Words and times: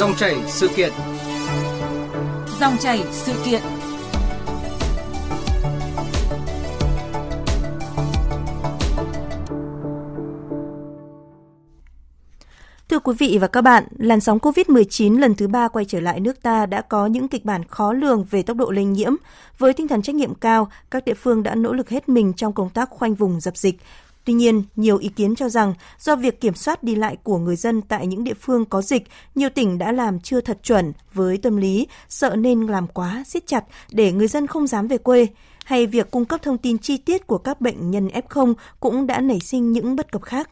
Dòng 0.00 0.16
chảy 0.16 0.36
sự 0.46 0.68
kiện. 0.76 0.92
Dòng 2.60 2.76
chảy 2.80 3.04
sự 3.12 3.32
kiện. 3.44 3.62
Thưa 12.88 12.98
quý 12.98 13.14
vị 13.18 13.38
và 13.40 13.46
các 13.46 13.60
bạn, 13.60 13.84
làn 13.98 14.20
sóng 14.20 14.38
COVID-19 14.38 15.18
lần 15.18 15.34
thứ 15.34 15.48
ba 15.48 15.68
quay 15.68 15.84
trở 15.84 16.00
lại 16.00 16.20
nước 16.20 16.42
ta 16.42 16.66
đã 16.66 16.80
có 16.80 17.06
những 17.06 17.28
kịch 17.28 17.44
bản 17.44 17.64
khó 17.64 17.92
lường 17.92 18.24
về 18.30 18.42
tốc 18.42 18.56
độ 18.56 18.70
lây 18.70 18.84
nhiễm. 18.84 19.12
Với 19.58 19.72
tinh 19.72 19.88
thần 19.88 20.02
trách 20.02 20.14
nhiệm 20.14 20.34
cao, 20.34 20.70
các 20.90 21.04
địa 21.04 21.14
phương 21.14 21.42
đã 21.42 21.54
nỗ 21.54 21.72
lực 21.72 21.88
hết 21.88 22.08
mình 22.08 22.32
trong 22.36 22.52
công 22.52 22.70
tác 22.70 22.90
khoanh 22.90 23.14
vùng 23.14 23.40
dập 23.40 23.56
dịch, 23.56 23.76
Tuy 24.30 24.34
nhiên, 24.34 24.62
nhiều 24.76 24.98
ý 24.98 25.08
kiến 25.08 25.34
cho 25.34 25.48
rằng 25.48 25.74
do 25.98 26.16
việc 26.16 26.40
kiểm 26.40 26.54
soát 26.54 26.82
đi 26.82 26.94
lại 26.94 27.16
của 27.22 27.38
người 27.38 27.56
dân 27.56 27.82
tại 27.82 28.06
những 28.06 28.24
địa 28.24 28.34
phương 28.34 28.64
có 28.64 28.82
dịch, 28.82 29.02
nhiều 29.34 29.48
tỉnh 29.48 29.78
đã 29.78 29.92
làm 29.92 30.20
chưa 30.20 30.40
thật 30.40 30.58
chuẩn 30.62 30.92
với 31.14 31.36
tâm 31.36 31.56
lý 31.56 31.86
sợ 32.08 32.36
nên 32.36 32.66
làm 32.66 32.86
quá 32.86 33.24
siết 33.26 33.46
chặt 33.46 33.64
để 33.92 34.12
người 34.12 34.28
dân 34.28 34.46
không 34.46 34.66
dám 34.66 34.88
về 34.88 34.98
quê 34.98 35.26
hay 35.64 35.86
việc 35.86 36.10
cung 36.10 36.24
cấp 36.24 36.42
thông 36.42 36.58
tin 36.58 36.78
chi 36.78 36.96
tiết 36.96 37.26
của 37.26 37.38
các 37.38 37.60
bệnh 37.60 37.90
nhân 37.90 38.08
F0 38.08 38.54
cũng 38.80 39.06
đã 39.06 39.20
nảy 39.20 39.40
sinh 39.40 39.72
những 39.72 39.96
bất 39.96 40.12
cập 40.12 40.22
khác. 40.22 40.50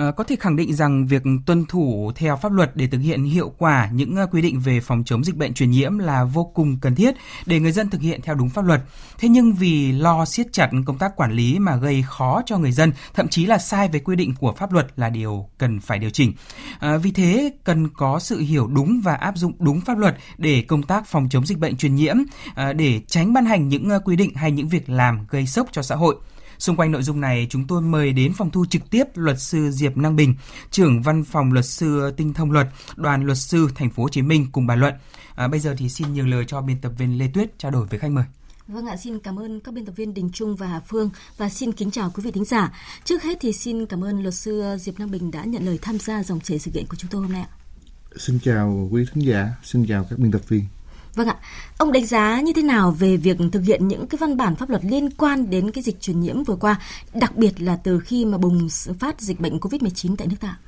À, 0.00 0.10
có 0.16 0.24
thể 0.24 0.36
khẳng 0.40 0.56
định 0.56 0.74
rằng 0.74 1.06
việc 1.06 1.22
tuân 1.46 1.64
thủ 1.66 2.12
theo 2.14 2.36
pháp 2.36 2.52
luật 2.52 2.76
để 2.76 2.86
thực 2.86 2.98
hiện 2.98 3.24
hiệu 3.24 3.52
quả 3.58 3.88
những 3.92 4.16
ờ, 4.16 4.26
quy 4.26 4.42
định 4.42 4.60
về 4.60 4.80
phòng 4.80 5.02
chống 5.06 5.24
dịch 5.24 5.36
bệnh 5.36 5.54
truyền 5.54 5.70
nhiễm 5.70 5.98
là 5.98 6.24
vô 6.24 6.50
cùng 6.54 6.78
cần 6.80 6.94
thiết 6.94 7.14
để 7.46 7.60
người 7.60 7.72
dân 7.72 7.90
thực 7.90 8.00
hiện 8.00 8.20
theo 8.22 8.34
đúng 8.34 8.50
pháp 8.50 8.64
luật. 8.64 8.80
Thế 9.18 9.28
nhưng 9.28 9.52
vì 9.52 9.92
lo 9.92 10.24
siết 10.24 10.46
chặt 10.52 10.70
công 10.86 10.98
tác 10.98 11.16
quản 11.16 11.32
lý 11.32 11.58
mà 11.58 11.76
gây 11.76 12.04
khó 12.08 12.42
cho 12.46 12.58
người 12.58 12.72
dân, 12.72 12.92
thậm 13.14 13.28
chí 13.28 13.46
là 13.46 13.58
sai 13.58 13.88
về 13.88 13.98
quy 13.98 14.16
định 14.16 14.34
của 14.40 14.52
pháp 14.52 14.72
luật 14.72 14.86
là 14.96 15.10
điều 15.10 15.48
cần 15.58 15.80
phải 15.80 15.98
điều 15.98 16.10
chỉnh. 16.10 16.32
À, 16.78 16.96
vì 16.96 17.10
thế 17.10 17.52
cần 17.64 17.88
có 17.88 18.18
sự 18.18 18.38
hiểu 18.38 18.66
đúng 18.66 19.00
và 19.04 19.14
áp 19.14 19.36
dụng 19.36 19.52
đúng 19.58 19.80
pháp 19.80 19.98
luật 19.98 20.16
để 20.38 20.62
công 20.68 20.82
tác 20.82 21.06
phòng 21.06 21.28
chống 21.30 21.46
dịch 21.46 21.58
bệnh 21.58 21.76
truyền 21.76 21.94
nhiễm 21.94 22.16
à, 22.54 22.72
để 22.72 23.00
tránh 23.06 23.32
ban 23.32 23.44
hành 23.44 23.68
những 23.68 23.90
quy 24.04 24.16
định 24.16 24.34
hay 24.34 24.50
những 24.50 24.68
việc 24.68 24.90
làm 24.90 25.26
gây 25.30 25.46
sốc 25.46 25.68
cho 25.72 25.82
xã 25.82 25.94
hội. 25.94 26.16
Xung 26.60 26.76
quanh 26.76 26.92
nội 26.92 27.02
dung 27.02 27.20
này, 27.20 27.46
chúng 27.50 27.66
tôi 27.66 27.82
mời 27.82 28.12
đến 28.12 28.32
phòng 28.32 28.50
thu 28.50 28.64
trực 28.66 28.90
tiếp 28.90 29.04
luật 29.14 29.40
sư 29.40 29.70
Diệp 29.70 29.96
Năng 29.96 30.16
Bình, 30.16 30.34
trưởng 30.70 31.02
văn 31.02 31.24
phòng 31.24 31.52
luật 31.52 31.66
sư 31.66 32.10
Tinh 32.16 32.34
thông 32.34 32.52
luật, 32.52 32.68
đoàn 32.96 33.24
luật 33.24 33.38
sư 33.38 33.68
thành 33.74 33.90
phố 33.90 34.02
Hồ 34.02 34.08
Chí 34.08 34.22
Minh 34.22 34.46
cùng 34.52 34.66
bàn 34.66 34.80
luận. 34.80 34.94
À, 35.34 35.48
bây 35.48 35.60
giờ 35.60 35.74
thì 35.78 35.88
xin 35.88 36.14
nhường 36.14 36.28
lời 36.28 36.44
cho 36.48 36.60
biên 36.60 36.80
tập 36.80 36.92
viên 36.98 37.18
Lê 37.18 37.28
Tuyết 37.34 37.58
trao 37.58 37.70
đổi 37.70 37.86
với 37.86 37.98
khách 37.98 38.10
mời. 38.10 38.24
Vâng 38.68 38.86
ạ, 38.86 38.96
xin 38.96 39.18
cảm 39.18 39.38
ơn 39.38 39.60
các 39.60 39.74
biên 39.74 39.84
tập 39.84 39.92
viên 39.96 40.14
Đình 40.14 40.30
Trung 40.32 40.56
và 40.56 40.66
Hà 40.66 40.80
Phương 40.80 41.10
và 41.36 41.48
xin 41.48 41.72
kính 41.72 41.90
chào 41.90 42.10
quý 42.14 42.22
vị 42.22 42.30
thính 42.30 42.44
giả. 42.44 42.72
Trước 43.04 43.22
hết 43.22 43.38
thì 43.40 43.52
xin 43.52 43.86
cảm 43.86 44.04
ơn 44.04 44.22
luật 44.22 44.34
sư 44.34 44.62
Diệp 44.80 44.98
Năng 44.98 45.10
Bình 45.10 45.30
đã 45.30 45.44
nhận 45.44 45.66
lời 45.66 45.78
tham 45.82 45.98
gia 45.98 46.22
dòng 46.22 46.40
chảy 46.40 46.58
sự 46.58 46.70
kiện 46.70 46.86
của 46.86 46.96
chúng 46.96 47.10
tôi 47.10 47.22
hôm 47.22 47.32
nay 47.32 47.42
ạ. 47.42 47.48
Xin 48.16 48.38
chào 48.44 48.88
quý 48.92 49.04
thính 49.14 49.26
giả, 49.26 49.48
xin 49.62 49.86
chào 49.88 50.06
các 50.10 50.18
biên 50.18 50.32
tập 50.32 50.48
viên. 50.48 50.64
Vâng 51.14 51.28
ạ, 51.28 51.36
ông 51.78 51.92
đánh 51.92 52.06
giá 52.06 52.40
như 52.40 52.52
thế 52.52 52.62
nào 52.62 52.90
về 52.90 53.16
việc 53.16 53.36
thực 53.52 53.60
hiện 53.60 53.88
những 53.88 54.06
cái 54.06 54.18
văn 54.18 54.36
bản 54.36 54.56
pháp 54.56 54.70
luật 54.70 54.84
liên 54.84 55.10
quan 55.10 55.50
đến 55.50 55.70
cái 55.70 55.82
dịch 55.82 56.00
truyền 56.00 56.20
nhiễm 56.20 56.44
vừa 56.44 56.56
qua, 56.56 56.80
đặc 57.14 57.36
biệt 57.36 57.60
là 57.62 57.76
từ 57.76 58.00
khi 58.00 58.24
mà 58.24 58.38
bùng 58.38 58.68
phát 58.98 59.20
dịch 59.20 59.40
bệnh 59.40 59.58
COVID-19 59.58 60.16
tại 60.16 60.26
nước 60.26 60.36
ta? 60.40 60.58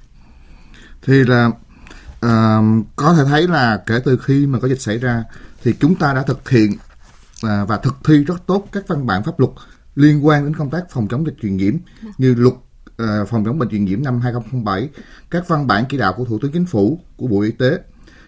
Thì 1.02 1.24
là 1.24 1.46
uh, 2.26 2.86
có 2.96 3.14
thể 3.14 3.24
thấy 3.24 3.48
là 3.48 3.82
kể 3.86 4.00
từ 4.04 4.16
khi 4.16 4.46
mà 4.46 4.58
có 4.58 4.68
dịch 4.68 4.80
xảy 4.80 4.98
ra 4.98 5.24
thì 5.64 5.74
chúng 5.80 5.94
ta 5.94 6.14
đã 6.14 6.22
thực 6.22 6.50
hiện 6.50 6.72
uh, 6.72 7.68
và 7.68 7.76
thực 7.82 7.96
thi 8.04 8.24
rất 8.24 8.46
tốt 8.46 8.68
các 8.72 8.84
văn 8.88 9.06
bản 9.06 9.22
pháp 9.24 9.40
luật 9.40 9.50
liên 9.94 10.26
quan 10.26 10.44
đến 10.44 10.56
công 10.56 10.70
tác 10.70 10.84
phòng 10.90 11.08
chống 11.08 11.26
dịch 11.26 11.36
truyền 11.42 11.56
nhiễm 11.56 11.76
như 12.18 12.34
luật 12.34 12.54
uh, 13.02 13.28
phòng 13.28 13.44
chống 13.44 13.58
bệnh 13.58 13.68
truyền 13.68 13.84
nhiễm 13.84 14.02
năm 14.02 14.20
2007, 14.20 14.88
các 15.30 15.48
văn 15.48 15.66
bản 15.66 15.84
chỉ 15.88 15.98
đạo 15.98 16.14
của 16.16 16.24
Thủ 16.24 16.38
tướng 16.38 16.52
Chính 16.52 16.66
phủ, 16.66 17.00
của 17.16 17.26
Bộ 17.26 17.40
Y 17.40 17.50
tế. 17.50 17.78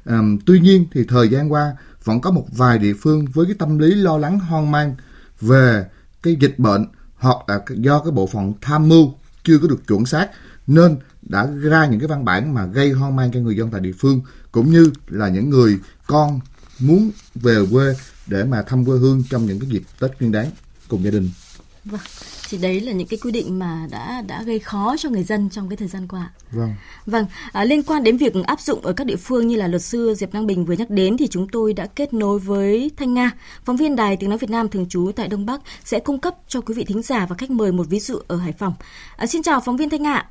Um, 0.05 0.39
tuy 0.47 0.61
nhiên 0.61 0.87
thì 0.93 1.05
thời 1.09 1.29
gian 1.29 1.53
qua 1.53 1.77
vẫn 2.05 2.21
có 2.21 2.31
một 2.31 2.47
vài 2.53 2.79
địa 2.79 2.95
phương 3.01 3.25
với 3.33 3.47
cái 3.47 3.55
tâm 3.59 3.79
lý 3.79 3.95
lo 3.95 4.19
lắng, 4.19 4.39
hoang 4.39 4.71
mang 4.71 4.95
về 5.41 5.85
cái 6.23 6.37
dịch 6.41 6.59
bệnh 6.59 6.87
hoặc 7.17 7.37
là 7.49 7.61
do 7.69 7.99
cái 7.99 8.11
bộ 8.13 8.27
phận 8.27 8.53
tham 8.61 8.89
mưu 8.89 9.15
chưa 9.45 9.59
có 9.59 9.69
được 9.69 9.87
chuẩn 9.89 10.07
xác, 10.07 10.31
nên 10.67 10.97
đã 11.23 11.47
ra 11.47 11.87
những 11.87 12.01
cái 12.01 12.09
văn 12.09 12.25
bản 12.25 12.55
mà 12.55 12.67
gây 12.67 12.91
hoang 12.91 13.17
mang 13.17 13.33
cho 13.33 13.41
người 13.41 13.57
dân 13.57 13.71
tại 13.71 13.81
địa 13.81 13.93
phương, 13.99 14.21
cũng 14.53 14.71
như 14.71 14.91
là 15.09 15.29
những 15.29 15.51
người 15.51 15.79
con 16.07 16.41
muốn 16.79 17.11
về 17.35 17.57
quê 17.73 17.97
để 18.27 18.45
mà 18.45 18.63
thăm 18.63 18.85
quê 18.85 18.99
hương 18.99 19.23
trong 19.31 19.47
những 19.47 19.61
cái 19.61 19.69
dịp 19.69 19.83
Tết 20.01 20.11
Nguyên 20.21 20.33
đán 20.33 20.47
cùng 20.89 21.05
gia 21.05 21.11
đình. 21.11 21.31
Vâng 21.85 22.01
thì 22.51 22.59
đấy 22.59 22.81
là 22.81 22.93
những 22.93 23.09
cái 23.09 23.19
quy 23.23 23.33
định 23.33 23.59
mà 23.59 23.87
đã 23.91 24.23
đã 24.27 24.43
gây 24.43 24.59
khó 24.59 24.95
cho 24.99 25.11
người 25.11 25.23
dân 25.23 25.51
trong 25.51 25.69
cái 25.69 25.77
thời 25.77 25.89
gian 25.89 26.09
qua. 26.09 26.31
Vâng. 26.51 26.75
Vâng, 27.07 27.27
à, 27.53 27.65
liên 27.65 27.83
quan 27.83 28.05
đến 28.05 28.17
việc 28.17 28.35
áp 28.47 28.61
dụng 28.61 28.81
ở 28.81 28.93
các 28.93 29.07
địa 29.07 29.17
phương 29.17 29.49
như 29.49 29.57
là 29.57 29.69
luật 29.69 29.83
sư 29.83 30.15
Diệp 30.15 30.35
Năng 30.35 30.47
Bình 30.47 30.65
vừa 30.65 30.75
nhắc 30.75 30.91
đến 30.91 31.17
thì 31.17 31.27
chúng 31.27 31.49
tôi 31.49 31.73
đã 31.73 31.87
kết 31.87 32.15
nối 32.15 32.39
với 32.39 32.91
Thanh 32.97 33.15
Nga, 33.15 33.31
phóng 33.65 33.77
viên 33.77 33.97
Đài 33.97 34.17
Tiếng 34.17 34.31
nói 34.31 34.39
Việt 34.39 34.51
Nam 34.51 34.69
thường 34.69 34.87
trú 34.89 35.11
tại 35.17 35.29
Đông 35.29 35.47
Bắc 35.47 35.61
sẽ 35.85 36.01
cung 36.01 36.19
cấp 36.19 36.35
cho 36.49 36.61
quý 36.61 36.75
vị 36.75 36.85
thính 36.85 37.03
giả 37.03 37.27
và 37.29 37.37
khách 37.37 37.51
mời 37.51 37.73
một 37.73 37.87
ví 37.91 38.01
dụ 38.01 38.19
ở 38.29 38.37
Hải 38.37 38.53
Phòng. 38.53 38.75
À, 39.17 39.27
xin 39.27 39.43
chào 39.43 39.61
phóng 39.61 39.77
viên 39.77 39.91
Thanh 39.91 40.03
Nga. 40.03 40.27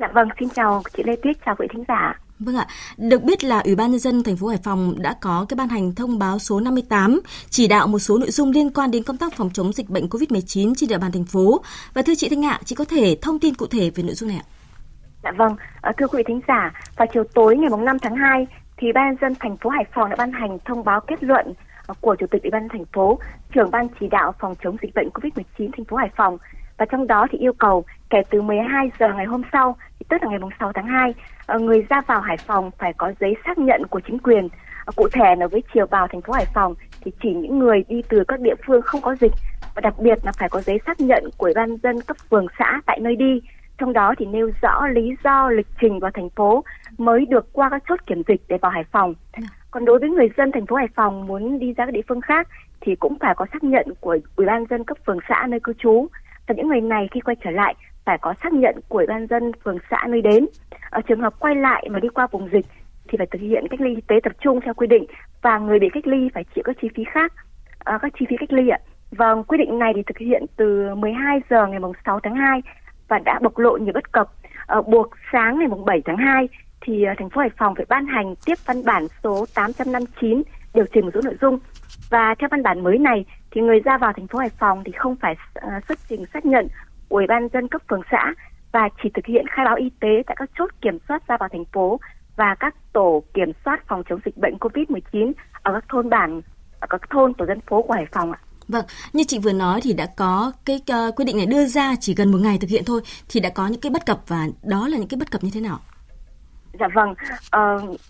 Dạ 0.00 0.08
vâng, 0.14 0.28
xin 0.40 0.48
chào 0.48 0.82
chị 0.96 1.02
Lê 1.06 1.16
Tuyết, 1.22 1.36
chào 1.46 1.54
quý 1.58 1.66
thính 1.72 1.84
giả. 1.88 2.18
Vâng 2.40 2.56
ạ, 2.56 2.66
được 2.96 3.22
biết 3.22 3.44
là 3.44 3.60
Ủy 3.60 3.74
ban 3.74 3.90
nhân 3.90 4.00
dân 4.00 4.22
thành 4.22 4.36
phố 4.36 4.46
Hải 4.46 4.58
Phòng 4.64 4.94
đã 4.98 5.14
có 5.20 5.46
cái 5.48 5.54
ban 5.56 5.68
hành 5.68 5.94
thông 5.94 6.18
báo 6.18 6.38
số 6.38 6.60
58 6.60 7.20
chỉ 7.50 7.68
đạo 7.68 7.86
một 7.86 7.98
số 7.98 8.18
nội 8.18 8.30
dung 8.30 8.50
liên 8.50 8.70
quan 8.70 8.90
đến 8.90 9.02
công 9.02 9.16
tác 9.16 9.32
phòng 9.32 9.50
chống 9.52 9.72
dịch 9.72 9.90
bệnh 9.90 10.06
COVID-19 10.06 10.74
trên 10.74 10.88
địa 10.88 10.98
bàn 10.98 11.12
thành 11.12 11.24
phố. 11.24 11.60
Và 11.94 12.02
thưa 12.02 12.14
chị 12.16 12.28
Thanh 12.28 12.44
Ạ, 12.44 12.60
chị 12.64 12.74
có 12.74 12.84
thể 12.84 13.16
thông 13.22 13.38
tin 13.38 13.54
cụ 13.54 13.66
thể 13.66 13.90
về 13.94 14.02
nội 14.02 14.14
dung 14.14 14.28
này 14.28 14.38
ạ? 14.38 14.46
Dạ 15.22 15.30
vâng, 15.36 15.56
ờ, 15.80 15.92
thưa 15.96 16.06
quý 16.06 16.16
vị 16.16 16.22
thính 16.26 16.40
giả, 16.48 16.72
vào 16.96 17.08
chiều 17.14 17.24
tối 17.34 17.56
ngày 17.56 17.70
5 17.78 17.98
tháng 17.98 18.16
2 18.16 18.46
thì 18.76 18.92
ban 18.94 19.06
nhân 19.06 19.16
dân 19.20 19.34
thành 19.40 19.56
phố 19.56 19.70
Hải 19.70 19.84
Phòng 19.94 20.10
đã 20.10 20.16
ban 20.18 20.32
hành 20.32 20.58
thông 20.64 20.84
báo 20.84 21.00
kết 21.00 21.22
luận 21.22 21.54
ờ, 21.86 21.94
của 22.00 22.16
Chủ 22.18 22.26
tịch 22.30 22.42
Ủy 22.42 22.50
ban 22.50 22.68
thành 22.68 22.84
phố, 22.92 23.18
trưởng 23.54 23.70
ban 23.70 23.88
chỉ 24.00 24.06
đạo 24.10 24.34
phòng 24.40 24.54
chống 24.64 24.76
dịch 24.82 24.94
bệnh 24.94 25.08
COVID-19 25.08 25.70
thành 25.76 25.84
phố 25.84 25.96
Hải 25.96 26.10
Phòng 26.16 26.38
và 26.80 26.86
trong 26.86 27.06
đó 27.06 27.26
thì 27.30 27.38
yêu 27.38 27.52
cầu 27.52 27.84
kể 28.10 28.22
từ 28.30 28.42
12 28.42 28.90
giờ 29.00 29.12
ngày 29.16 29.26
hôm 29.26 29.42
sau, 29.52 29.76
tức 30.08 30.22
là 30.22 30.28
ngày 30.30 30.38
6 30.60 30.72
tháng 30.72 30.86
2, 30.86 31.14
ờ, 31.46 31.58
người 31.58 31.86
ra 31.90 32.00
vào 32.06 32.20
Hải 32.20 32.36
Phòng 32.36 32.70
phải 32.78 32.92
có 32.92 33.12
giấy 33.20 33.34
xác 33.46 33.58
nhận 33.58 33.86
của 33.86 34.00
chính 34.00 34.18
quyền. 34.18 34.48
Ờ, 34.84 34.92
cụ 34.96 35.08
thể 35.12 35.34
là 35.38 35.46
với 35.46 35.62
chiều 35.74 35.86
vào 35.86 36.06
thành 36.08 36.20
phố 36.20 36.32
Hải 36.32 36.46
Phòng 36.54 36.74
thì 37.00 37.12
chỉ 37.22 37.34
những 37.34 37.58
người 37.58 37.84
đi 37.88 38.02
từ 38.08 38.24
các 38.28 38.40
địa 38.40 38.54
phương 38.66 38.82
không 38.82 39.00
có 39.00 39.16
dịch 39.20 39.32
và 39.74 39.80
đặc 39.80 39.94
biệt 39.98 40.18
là 40.24 40.32
phải 40.32 40.48
có 40.48 40.60
giấy 40.60 40.80
xác 40.86 41.00
nhận 41.00 41.24
của 41.36 41.46
Ủy 41.46 41.54
ban 41.54 41.76
dân 41.82 42.00
cấp 42.00 42.16
phường 42.30 42.46
xã 42.58 42.80
tại 42.86 42.98
nơi 43.00 43.16
đi. 43.16 43.40
Trong 43.78 43.92
đó 43.92 44.14
thì 44.18 44.26
nêu 44.26 44.50
rõ 44.62 44.86
lý 44.86 45.14
do 45.24 45.48
lịch 45.48 45.68
trình 45.80 45.98
vào 45.98 46.10
thành 46.14 46.30
phố 46.30 46.64
mới 46.98 47.26
được 47.26 47.52
qua 47.52 47.70
các 47.70 47.82
chốt 47.88 48.00
kiểm 48.06 48.22
dịch 48.28 48.40
để 48.48 48.58
vào 48.58 48.70
Hải 48.70 48.84
Phòng. 48.84 49.14
Còn 49.70 49.84
đối 49.84 49.98
với 49.98 50.10
người 50.10 50.28
dân 50.36 50.52
thành 50.52 50.66
phố 50.66 50.76
Hải 50.76 50.88
Phòng 50.94 51.26
muốn 51.26 51.58
đi 51.58 51.72
ra 51.72 51.86
các 51.86 51.92
địa 51.92 52.02
phương 52.08 52.20
khác 52.20 52.48
thì 52.80 52.94
cũng 52.94 53.18
phải 53.20 53.34
có 53.34 53.46
xác 53.52 53.64
nhận 53.64 53.86
của 54.00 54.18
Ủy 54.36 54.46
ban 54.46 54.64
dân 54.70 54.84
cấp 54.84 54.98
phường 55.06 55.18
xã 55.28 55.46
nơi 55.48 55.60
cư 55.60 55.72
trú 55.78 56.08
và 56.50 56.54
những 56.56 56.68
người 56.68 56.80
này 56.80 57.08
khi 57.10 57.20
quay 57.20 57.36
trở 57.44 57.50
lại 57.50 57.74
phải 58.04 58.18
có 58.18 58.34
xác 58.42 58.52
nhận 58.52 58.74
của 58.88 58.98
ủy 58.98 59.06
ban 59.06 59.26
dân 59.26 59.52
phường 59.64 59.78
xã 59.90 60.06
nơi 60.08 60.22
đến. 60.22 60.46
Ở 60.90 61.00
trường 61.08 61.20
hợp 61.20 61.34
quay 61.38 61.54
lại 61.54 61.88
mà 61.90 61.98
đi 62.00 62.08
qua 62.08 62.26
vùng 62.30 62.48
dịch 62.52 62.66
thì 63.08 63.18
phải 63.18 63.26
thực 63.26 63.40
hiện 63.40 63.68
cách 63.70 63.80
ly 63.80 63.94
y 63.94 64.00
tế 64.00 64.16
tập 64.22 64.32
trung 64.40 64.60
theo 64.60 64.74
quy 64.74 64.86
định 64.86 65.04
và 65.42 65.58
người 65.58 65.78
bị 65.78 65.88
cách 65.92 66.06
ly 66.06 66.28
phải 66.34 66.44
chịu 66.54 66.62
các 66.66 66.76
chi 66.82 66.88
phí 66.96 67.04
khác, 67.04 67.32
à, 67.78 67.98
các 68.02 68.12
chi 68.18 68.26
phí 68.28 68.36
cách 68.40 68.52
ly 68.52 68.68
ạ. 68.68 68.78
Vâng, 69.10 69.44
quy 69.44 69.58
định 69.58 69.78
này 69.78 69.92
thì 69.96 70.02
thực 70.06 70.18
hiện 70.18 70.44
từ 70.56 70.94
12 70.94 71.40
giờ 71.50 71.66
ngày 71.66 71.80
6 72.06 72.20
tháng 72.20 72.34
2 72.34 72.62
và 73.08 73.18
đã 73.18 73.38
bộc 73.42 73.58
lộ 73.58 73.76
nhiều 73.76 73.92
bất 73.94 74.12
cập. 74.12 74.28
À, 74.66 74.82
buộc 74.86 75.10
sáng 75.32 75.58
ngày 75.58 75.68
7 75.86 76.02
tháng 76.04 76.16
2 76.16 76.48
thì 76.80 77.04
à, 77.04 77.14
thành 77.18 77.30
phố 77.30 77.40
Hải 77.40 77.50
Phòng 77.58 77.74
phải 77.74 77.86
ban 77.88 78.06
hành 78.06 78.34
tiếp 78.46 78.58
văn 78.66 78.84
bản 78.84 79.06
số 79.24 79.46
859 79.54 80.42
điều 80.74 80.84
chỉnh 80.94 81.04
một 81.04 81.10
số 81.14 81.20
nội 81.24 81.36
dung 81.40 81.58
và 82.10 82.34
theo 82.38 82.48
văn 82.50 82.62
bản 82.62 82.82
mới 82.84 82.98
này 82.98 83.24
thì 83.50 83.60
người 83.60 83.80
ra 83.80 83.98
vào 83.98 84.12
thành 84.16 84.26
phố 84.26 84.38
Hải 84.38 84.50
Phòng 84.58 84.82
thì 84.84 84.92
không 84.98 85.16
phải 85.16 85.36
uh, 85.66 85.84
xuất 85.88 85.98
trình 86.08 86.24
xác 86.32 86.46
nhận 86.46 86.68
của 87.08 87.16
Ủy 87.16 87.26
ban 87.26 87.48
dân 87.52 87.68
cấp 87.68 87.82
phường 87.90 88.02
xã 88.10 88.34
và 88.72 88.88
chỉ 89.02 89.10
thực 89.14 89.26
hiện 89.26 89.44
khai 89.50 89.64
báo 89.64 89.76
y 89.76 89.90
tế 90.00 90.22
tại 90.26 90.36
các 90.38 90.50
chốt 90.58 90.70
kiểm 90.82 90.98
soát 91.08 91.28
ra 91.28 91.36
vào 91.36 91.48
thành 91.52 91.64
phố 91.64 92.00
và 92.36 92.54
các 92.60 92.74
tổ 92.92 93.22
kiểm 93.34 93.52
soát 93.64 93.80
phòng 93.88 94.02
chống 94.08 94.20
dịch 94.24 94.36
bệnh 94.36 94.54
COVID-19 94.54 95.32
ở 95.62 95.72
các 95.72 95.84
thôn 95.88 96.10
bản, 96.10 96.40
ở 96.80 96.86
các 96.90 97.00
thôn 97.10 97.34
tổ 97.34 97.46
dân 97.46 97.60
phố 97.60 97.82
của 97.82 97.94
Hải 97.94 98.06
Phòng 98.12 98.32
ạ. 98.32 98.38
Vâng, 98.68 98.84
như 99.12 99.24
chị 99.24 99.38
vừa 99.38 99.52
nói 99.52 99.80
thì 99.80 99.92
đã 99.92 100.06
có 100.16 100.52
cái 100.64 100.80
uh, 100.92 101.16
quy 101.16 101.24
định 101.24 101.36
này 101.36 101.46
đưa 101.46 101.66
ra 101.66 101.94
chỉ 102.00 102.14
gần 102.14 102.32
một 102.32 102.38
ngày 102.42 102.58
thực 102.60 102.70
hiện 102.70 102.82
thôi 102.86 103.00
thì 103.28 103.40
đã 103.40 103.50
có 103.54 103.66
những 103.66 103.80
cái 103.80 103.90
bất 103.90 104.06
cập 104.06 104.20
và 104.26 104.46
đó 104.62 104.88
là 104.88 104.98
những 104.98 105.08
cái 105.08 105.18
bất 105.18 105.30
cập 105.30 105.44
như 105.44 105.50
thế 105.54 105.60
nào? 105.60 105.78
Dạ 106.80 106.88
vâng, 106.94 107.10
uh, 107.10 108.00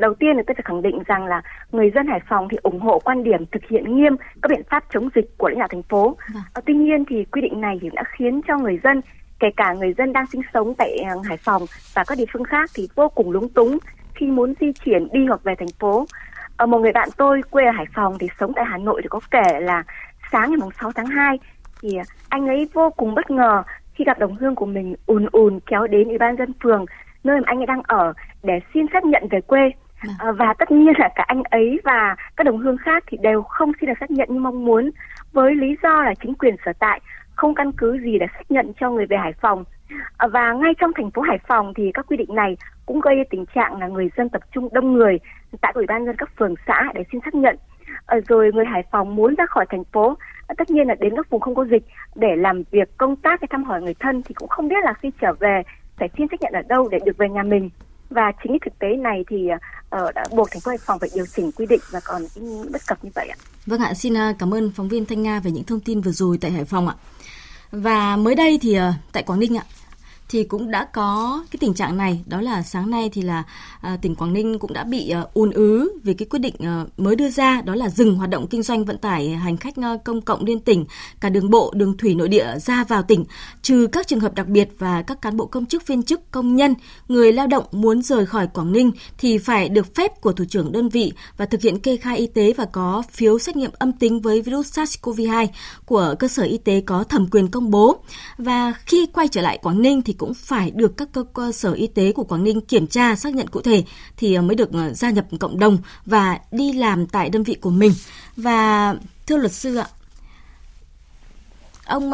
đầu 0.00 0.14
tiên 0.14 0.36
là 0.36 0.42
tôi 0.46 0.54
phải 0.54 0.62
khẳng 0.64 0.82
định 0.82 1.02
rằng 1.06 1.26
là 1.26 1.42
người 1.72 1.90
dân 1.94 2.06
Hải 2.06 2.20
Phòng 2.28 2.48
thì 2.50 2.56
ủng 2.62 2.80
hộ 2.80 2.98
quan 3.04 3.24
điểm 3.24 3.46
thực 3.52 3.64
hiện 3.68 3.96
nghiêm 3.96 4.16
các 4.42 4.48
biện 4.50 4.62
pháp 4.70 4.84
chống 4.92 5.08
dịch 5.14 5.38
của 5.38 5.48
lãnh 5.48 5.58
đạo 5.58 5.68
thành 5.68 5.82
phố. 5.82 6.16
À, 6.54 6.60
tuy 6.66 6.74
nhiên 6.74 7.04
thì 7.08 7.24
quy 7.24 7.40
định 7.40 7.60
này 7.60 7.78
thì 7.82 7.90
đã 7.92 8.02
khiến 8.18 8.40
cho 8.48 8.58
người 8.58 8.80
dân 8.84 9.00
kể 9.40 9.48
cả 9.56 9.72
người 9.72 9.94
dân 9.98 10.12
đang 10.12 10.26
sinh 10.26 10.42
sống 10.54 10.74
tại 10.74 10.98
ờ, 10.98 11.16
Hải 11.24 11.36
Phòng 11.36 11.62
và 11.94 12.04
các 12.06 12.18
địa 12.18 12.24
phương 12.32 12.44
khác 12.44 12.70
thì 12.74 12.88
vô 12.94 13.08
cùng 13.08 13.30
lúng 13.30 13.48
túng 13.48 13.78
khi 14.14 14.26
muốn 14.26 14.54
di 14.60 14.72
chuyển 14.72 15.08
đi 15.12 15.26
hoặc 15.26 15.44
về 15.44 15.54
thành 15.58 15.72
phố. 15.78 16.06
À, 16.56 16.66
một 16.66 16.78
người 16.78 16.92
bạn 16.92 17.08
tôi 17.16 17.42
quê 17.50 17.64
ở 17.64 17.70
Hải 17.70 17.86
Phòng 17.94 18.18
thì 18.18 18.28
sống 18.40 18.52
tại 18.56 18.64
Hà 18.64 18.78
Nội 18.78 19.00
thì 19.02 19.08
có 19.08 19.20
kể 19.30 19.60
là 19.60 19.84
sáng 20.32 20.50
ngày 20.50 20.68
6 20.80 20.92
tháng 20.92 21.06
2 21.06 21.38
thì 21.82 21.98
anh 22.28 22.46
ấy 22.46 22.68
vô 22.72 22.90
cùng 22.90 23.14
bất 23.14 23.30
ngờ 23.30 23.62
khi 23.94 24.04
gặp 24.04 24.18
đồng 24.18 24.36
hương 24.36 24.54
của 24.54 24.66
mình 24.66 24.94
ùn 25.06 25.26
ùn 25.32 25.60
kéo 25.66 25.86
đến 25.86 26.08
ủy 26.08 26.18
ban 26.18 26.36
dân 26.36 26.52
phường 26.62 26.84
nơi 27.24 27.40
mà 27.40 27.44
anh 27.46 27.58
ấy 27.60 27.66
đang 27.66 27.82
ở 27.86 28.12
để 28.42 28.60
xin 28.74 28.86
xác 28.92 29.04
nhận 29.04 29.28
về 29.30 29.40
quê. 29.40 29.70
À, 30.18 30.32
và 30.32 30.54
tất 30.58 30.70
nhiên 30.70 30.92
là 30.98 31.08
cả 31.14 31.24
anh 31.26 31.42
ấy 31.42 31.80
và 31.84 32.16
các 32.36 32.44
đồng 32.44 32.58
hương 32.58 32.76
khác 32.76 33.04
thì 33.06 33.18
đều 33.20 33.42
không 33.42 33.72
xin 33.80 33.88
được 33.88 33.94
xác 34.00 34.10
nhận 34.10 34.28
như 34.30 34.40
mong 34.40 34.64
muốn. 34.64 34.90
Với 35.32 35.54
lý 35.54 35.76
do 35.82 36.04
là 36.04 36.14
chính 36.14 36.34
quyền 36.34 36.56
sở 36.64 36.72
tại 36.78 37.00
không 37.34 37.54
căn 37.54 37.72
cứ 37.72 37.98
gì 38.04 38.18
để 38.18 38.26
xác 38.34 38.50
nhận 38.50 38.72
cho 38.80 38.90
người 38.90 39.06
về 39.06 39.16
Hải 39.16 39.32
Phòng. 39.32 39.64
À, 40.16 40.26
và 40.26 40.52
ngay 40.52 40.72
trong 40.80 40.90
thành 40.96 41.10
phố 41.10 41.22
Hải 41.22 41.38
Phòng 41.48 41.74
thì 41.74 41.90
các 41.94 42.06
quy 42.08 42.16
định 42.16 42.34
này 42.34 42.56
cũng 42.86 43.00
gây 43.00 43.14
tình 43.30 43.44
trạng 43.54 43.78
là 43.78 43.88
người 43.88 44.08
dân 44.16 44.28
tập 44.28 44.42
trung 44.52 44.68
đông 44.72 44.92
người 44.92 45.18
tại 45.60 45.72
ủy 45.74 45.86
ban 45.86 46.06
dân 46.06 46.16
các 46.18 46.30
phường 46.38 46.54
xã 46.66 46.92
để 46.94 47.04
xin 47.12 47.20
xác 47.24 47.34
nhận. 47.34 47.56
À, 48.06 48.18
rồi 48.28 48.50
người 48.54 48.64
Hải 48.64 48.82
Phòng 48.90 49.16
muốn 49.16 49.34
ra 49.34 49.46
khỏi 49.46 49.66
thành 49.68 49.84
phố 49.84 50.16
tất 50.56 50.70
nhiên 50.70 50.86
là 50.88 50.94
đến 50.94 51.16
các 51.16 51.30
vùng 51.30 51.40
không 51.40 51.54
có 51.54 51.64
dịch 51.64 51.82
để 52.14 52.36
làm 52.36 52.62
việc 52.70 52.96
công 52.96 53.16
tác 53.16 53.40
hay 53.40 53.48
thăm 53.50 53.64
hỏi 53.64 53.82
người 53.82 53.94
thân 54.00 54.22
thì 54.22 54.34
cũng 54.34 54.48
không 54.48 54.68
biết 54.68 54.84
là 54.84 54.92
khi 54.92 55.10
trở 55.20 55.32
về 55.32 55.62
phải 55.98 56.08
xin 56.18 56.26
xác 56.30 56.40
nhận 56.40 56.52
ở 56.52 56.62
đâu 56.68 56.88
để 56.88 56.98
được 57.04 57.16
về 57.18 57.28
nhà 57.28 57.42
mình 57.42 57.70
và 58.10 58.32
chính 58.42 58.52
cái 58.52 58.58
thực 58.64 58.78
tế 58.78 58.88
này 58.96 59.24
thì 59.28 59.48
uh, 59.96 60.14
đã 60.14 60.24
buộc 60.30 60.48
thành 60.50 60.60
phố 60.60 60.70
Hải 60.70 60.78
Phòng 60.78 60.98
phải 60.98 61.08
điều 61.14 61.26
chỉnh 61.26 61.52
quy 61.52 61.66
định 61.66 61.80
và 61.90 62.00
còn 62.04 62.22
những 62.34 62.72
bất 62.72 62.86
cập 62.86 63.04
như 63.04 63.10
vậy 63.14 63.28
ạ. 63.28 63.36
Vâng 63.66 63.80
ạ, 63.80 63.94
xin 63.94 64.14
ờ, 64.14 64.32
cảm 64.38 64.54
ơn 64.54 64.72
phóng 64.74 64.88
viên 64.88 65.06
Thanh 65.06 65.22
Nga 65.22 65.40
về 65.40 65.50
những 65.50 65.64
thông 65.64 65.80
tin 65.80 66.00
vừa 66.00 66.10
rồi 66.10 66.38
tại 66.40 66.50
Hải 66.50 66.64
Phòng 66.64 66.88
ạ. 66.88 66.94
Và 67.70 68.16
mới 68.16 68.34
đây 68.34 68.58
thì 68.62 68.78
uh, 68.78 68.82
tại 69.12 69.22
Quảng 69.22 69.40
Ninh 69.40 69.56
ạ, 69.56 69.64
thì 70.28 70.44
cũng 70.44 70.70
đã 70.70 70.84
có 70.84 71.44
cái 71.50 71.58
tình 71.60 71.74
trạng 71.74 71.96
này. 71.96 72.20
Đó 72.26 72.40
là 72.40 72.62
sáng 72.62 72.90
nay 72.90 73.10
thì 73.12 73.22
là 73.22 73.42
à, 73.80 73.98
tỉnh 74.02 74.14
Quảng 74.14 74.32
Ninh 74.32 74.58
cũng 74.58 74.72
đã 74.72 74.84
bị 74.84 75.10
à, 75.10 75.24
ùn 75.34 75.50
ứ 75.50 75.98
vì 76.02 76.14
cái 76.14 76.26
quyết 76.30 76.38
định 76.38 76.54
à, 76.58 76.84
mới 76.96 77.16
đưa 77.16 77.30
ra 77.30 77.60
đó 77.60 77.74
là 77.74 77.88
dừng 77.88 78.14
hoạt 78.14 78.30
động 78.30 78.46
kinh 78.46 78.62
doanh 78.62 78.84
vận 78.84 78.98
tải 78.98 79.28
hành 79.28 79.56
khách 79.56 79.76
à, 79.76 79.96
công 80.04 80.20
cộng 80.20 80.44
liên 80.44 80.60
tỉnh 80.60 80.84
cả 81.20 81.28
đường 81.28 81.50
bộ 81.50 81.72
đường 81.76 81.96
thủy 81.96 82.14
nội 82.14 82.28
địa 82.28 82.58
ra 82.58 82.84
vào 82.84 83.02
tỉnh. 83.02 83.24
Trừ 83.62 83.86
các 83.92 84.06
trường 84.06 84.20
hợp 84.20 84.34
đặc 84.34 84.46
biệt 84.46 84.68
và 84.78 85.02
các 85.02 85.22
cán 85.22 85.36
bộ 85.36 85.46
công 85.46 85.66
chức 85.66 85.86
viên 85.86 86.02
chức 86.02 86.30
công 86.30 86.56
nhân 86.56 86.74
người 87.08 87.32
lao 87.32 87.46
động 87.46 87.64
muốn 87.72 88.02
rời 88.02 88.26
khỏi 88.26 88.46
Quảng 88.46 88.72
Ninh 88.72 88.92
thì 89.18 89.38
phải 89.38 89.68
được 89.68 89.94
phép 89.94 90.20
của 90.20 90.32
thủ 90.32 90.44
trưởng 90.44 90.72
đơn 90.72 90.88
vị 90.88 91.12
và 91.36 91.46
thực 91.46 91.62
hiện 91.62 91.80
kê 91.80 91.96
khai 91.96 92.18
y 92.18 92.26
tế 92.26 92.52
và 92.56 92.64
có 92.64 93.02
phiếu 93.10 93.38
xét 93.38 93.56
nghiệm 93.56 93.70
âm 93.78 93.92
tính 93.92 94.20
với 94.20 94.42
virus 94.42 94.78
SARS-CoV-2 94.78 95.46
của 95.86 96.14
cơ 96.18 96.28
sở 96.28 96.42
y 96.42 96.58
tế 96.58 96.80
có 96.80 97.04
thẩm 97.04 97.26
quyền 97.30 97.48
công 97.48 97.70
bố. 97.70 97.96
Và 98.38 98.72
khi 98.86 99.06
quay 99.06 99.28
trở 99.28 99.40
lại 99.40 99.58
Quảng 99.62 99.82
Ninh 99.82 100.02
thì 100.02 100.12
cũng 100.18 100.34
phải 100.34 100.70
được 100.70 100.96
các 100.96 101.08
cơ, 101.34 101.52
sở 101.52 101.72
y 101.72 101.86
tế 101.86 102.12
của 102.12 102.24
Quảng 102.24 102.44
Ninh 102.44 102.60
kiểm 102.60 102.86
tra 102.86 103.16
xác 103.16 103.34
nhận 103.34 103.48
cụ 103.48 103.60
thể 103.60 103.84
thì 104.16 104.34
ờ, 104.34 104.42
mới 104.42 104.56
được 104.56 104.72
ờ, 104.72 104.92
gia 104.92 105.10
nhập 105.10 105.26
cộng 105.40 105.58
đồng 105.58 105.78
và 106.06 106.38
đi 106.52 106.72
làm 106.72 107.06
tại 107.06 107.30
đơn 107.30 107.42
vị 107.42 107.56
của 107.60 107.70
mình. 107.70 107.92
Và 108.36 108.94
thưa 109.26 109.36
luật 109.36 109.52
sư 109.52 109.76
ạ, 109.76 109.86
ông 111.84 112.12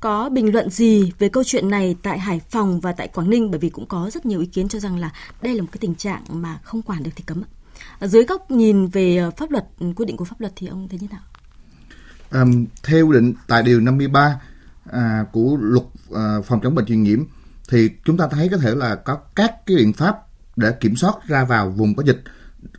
có 0.00 0.28
bình 0.28 0.52
luận 0.52 0.70
gì 0.70 1.12
về 1.18 1.28
câu 1.28 1.44
chuyện 1.44 1.70
này 1.70 1.96
tại 2.02 2.18
Hải 2.18 2.40
Phòng 2.50 2.80
và 2.80 2.92
tại 2.92 3.08
Quảng 3.08 3.30
Ninh 3.30 3.50
bởi 3.50 3.58
vì 3.60 3.68
cũng 3.68 3.86
có 3.86 4.10
rất 4.12 4.26
nhiều 4.26 4.40
ý 4.40 4.46
kiến 4.46 4.68
cho 4.68 4.78
rằng 4.78 4.98
là 4.98 5.10
đây 5.42 5.54
là 5.54 5.62
một 5.62 5.68
cái 5.72 5.78
tình 5.80 5.94
trạng 5.94 6.22
mà 6.28 6.58
không 6.62 6.82
quản 6.82 7.02
được 7.02 7.10
thì 7.16 7.24
cấm. 7.26 7.42
Dưới 8.00 8.24
góc 8.24 8.50
nhìn 8.50 8.86
về 8.86 9.16
ờ, 9.16 9.30
pháp 9.30 9.50
luật, 9.50 9.64
ừ, 9.80 9.86
quy 9.96 10.04
định 10.04 10.16
của 10.16 10.24
pháp 10.24 10.40
luật 10.40 10.52
thì 10.56 10.66
ông 10.66 10.88
thấy 10.88 10.98
như 11.02 11.06
nào? 11.10 11.20
Um, 12.42 12.66
theo 12.82 13.12
định 13.12 13.34
tại 13.46 13.62
điều 13.62 13.80
53 13.80 14.40
à, 14.92 15.24
của 15.32 15.56
luật 15.60 15.84
à, 16.14 16.40
phòng 16.46 16.60
chống 16.62 16.74
bệnh 16.74 16.86
truyền 16.86 17.02
nhiễm 17.02 17.24
thì 17.68 17.90
chúng 18.04 18.16
ta 18.16 18.28
thấy 18.30 18.48
có 18.48 18.56
thể 18.56 18.74
là 18.74 18.94
có 18.94 19.18
các 19.36 19.66
cái 19.66 19.76
biện 19.76 19.92
pháp 19.92 20.16
để 20.56 20.72
kiểm 20.80 20.96
soát 20.96 21.14
ra 21.26 21.44
vào 21.44 21.70
vùng 21.70 21.94
có 21.94 22.02
dịch 22.02 22.22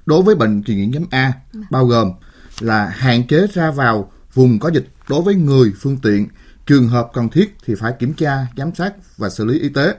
đối 0.05 0.23
với 0.23 0.35
bệnh 0.35 0.63
truyền 0.63 0.77
nhiễm 0.77 0.91
nhóm 0.91 1.03
A 1.11 1.33
bao 1.69 1.85
gồm 1.85 2.11
là 2.59 2.85
hạn 2.85 3.27
chế 3.27 3.47
ra 3.53 3.71
vào 3.71 4.11
vùng 4.33 4.59
có 4.59 4.69
dịch 4.69 4.87
đối 5.09 5.21
với 5.21 5.35
người 5.35 5.73
phương 5.79 5.97
tiện. 5.97 6.27
Trường 6.65 6.87
hợp 6.87 7.09
cần 7.13 7.29
thiết 7.29 7.57
thì 7.65 7.75
phải 7.75 7.93
kiểm 7.99 8.13
tra 8.13 8.47
giám 8.57 8.75
sát 8.75 8.93
và 9.17 9.29
xử 9.29 9.45
lý 9.45 9.59
y 9.59 9.69
tế. 9.69 9.95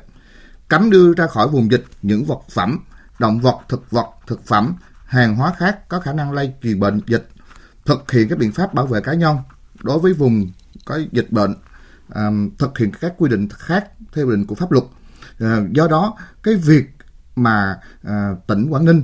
Cấm 0.68 0.90
đưa 0.90 1.14
ra 1.14 1.26
khỏi 1.26 1.48
vùng 1.48 1.70
dịch 1.70 1.84
những 2.02 2.24
vật 2.24 2.40
phẩm 2.50 2.78
động 3.18 3.40
vật 3.40 3.56
thực 3.68 3.90
vật 3.90 4.06
thực 4.26 4.46
phẩm 4.46 4.74
hàng 5.06 5.36
hóa 5.36 5.54
khác 5.58 5.88
có 5.88 6.00
khả 6.00 6.12
năng 6.12 6.32
lây 6.32 6.52
truyền 6.62 6.80
bệnh 6.80 7.00
dịch. 7.06 7.28
Thực 7.84 8.10
hiện 8.10 8.28
các 8.28 8.38
biện 8.38 8.52
pháp 8.52 8.74
bảo 8.74 8.86
vệ 8.86 9.00
cá 9.00 9.14
nhân 9.14 9.36
đối 9.82 9.98
với 9.98 10.12
vùng 10.12 10.50
có 10.84 11.00
dịch 11.12 11.30
bệnh 11.30 11.54
um, 12.14 12.50
thực 12.58 12.78
hiện 12.78 12.90
các 13.00 13.14
quy 13.18 13.30
định 13.30 13.48
khác 13.50 13.90
theo 14.12 14.26
quy 14.26 14.36
định 14.36 14.46
của 14.46 14.54
pháp 14.54 14.72
luật. 14.72 14.84
Uh, 15.44 15.72
do 15.72 15.88
đó 15.88 16.16
cái 16.42 16.54
việc 16.54 16.84
mà 17.36 17.80
uh, 18.06 18.46
tỉnh 18.46 18.66
Quảng 18.70 18.84
Ninh 18.84 19.02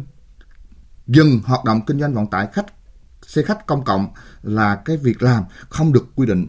dừng 1.06 1.40
hoạt 1.44 1.64
động 1.64 1.80
kinh 1.86 2.00
doanh 2.00 2.14
vận 2.14 2.26
tải 2.26 2.48
khách 2.52 2.66
xe 3.26 3.42
khách 3.42 3.66
công 3.66 3.84
cộng 3.84 4.08
là 4.42 4.76
cái 4.84 4.96
việc 4.96 5.22
làm 5.22 5.44
không 5.68 5.92
được 5.92 6.06
quy 6.14 6.26
định 6.26 6.46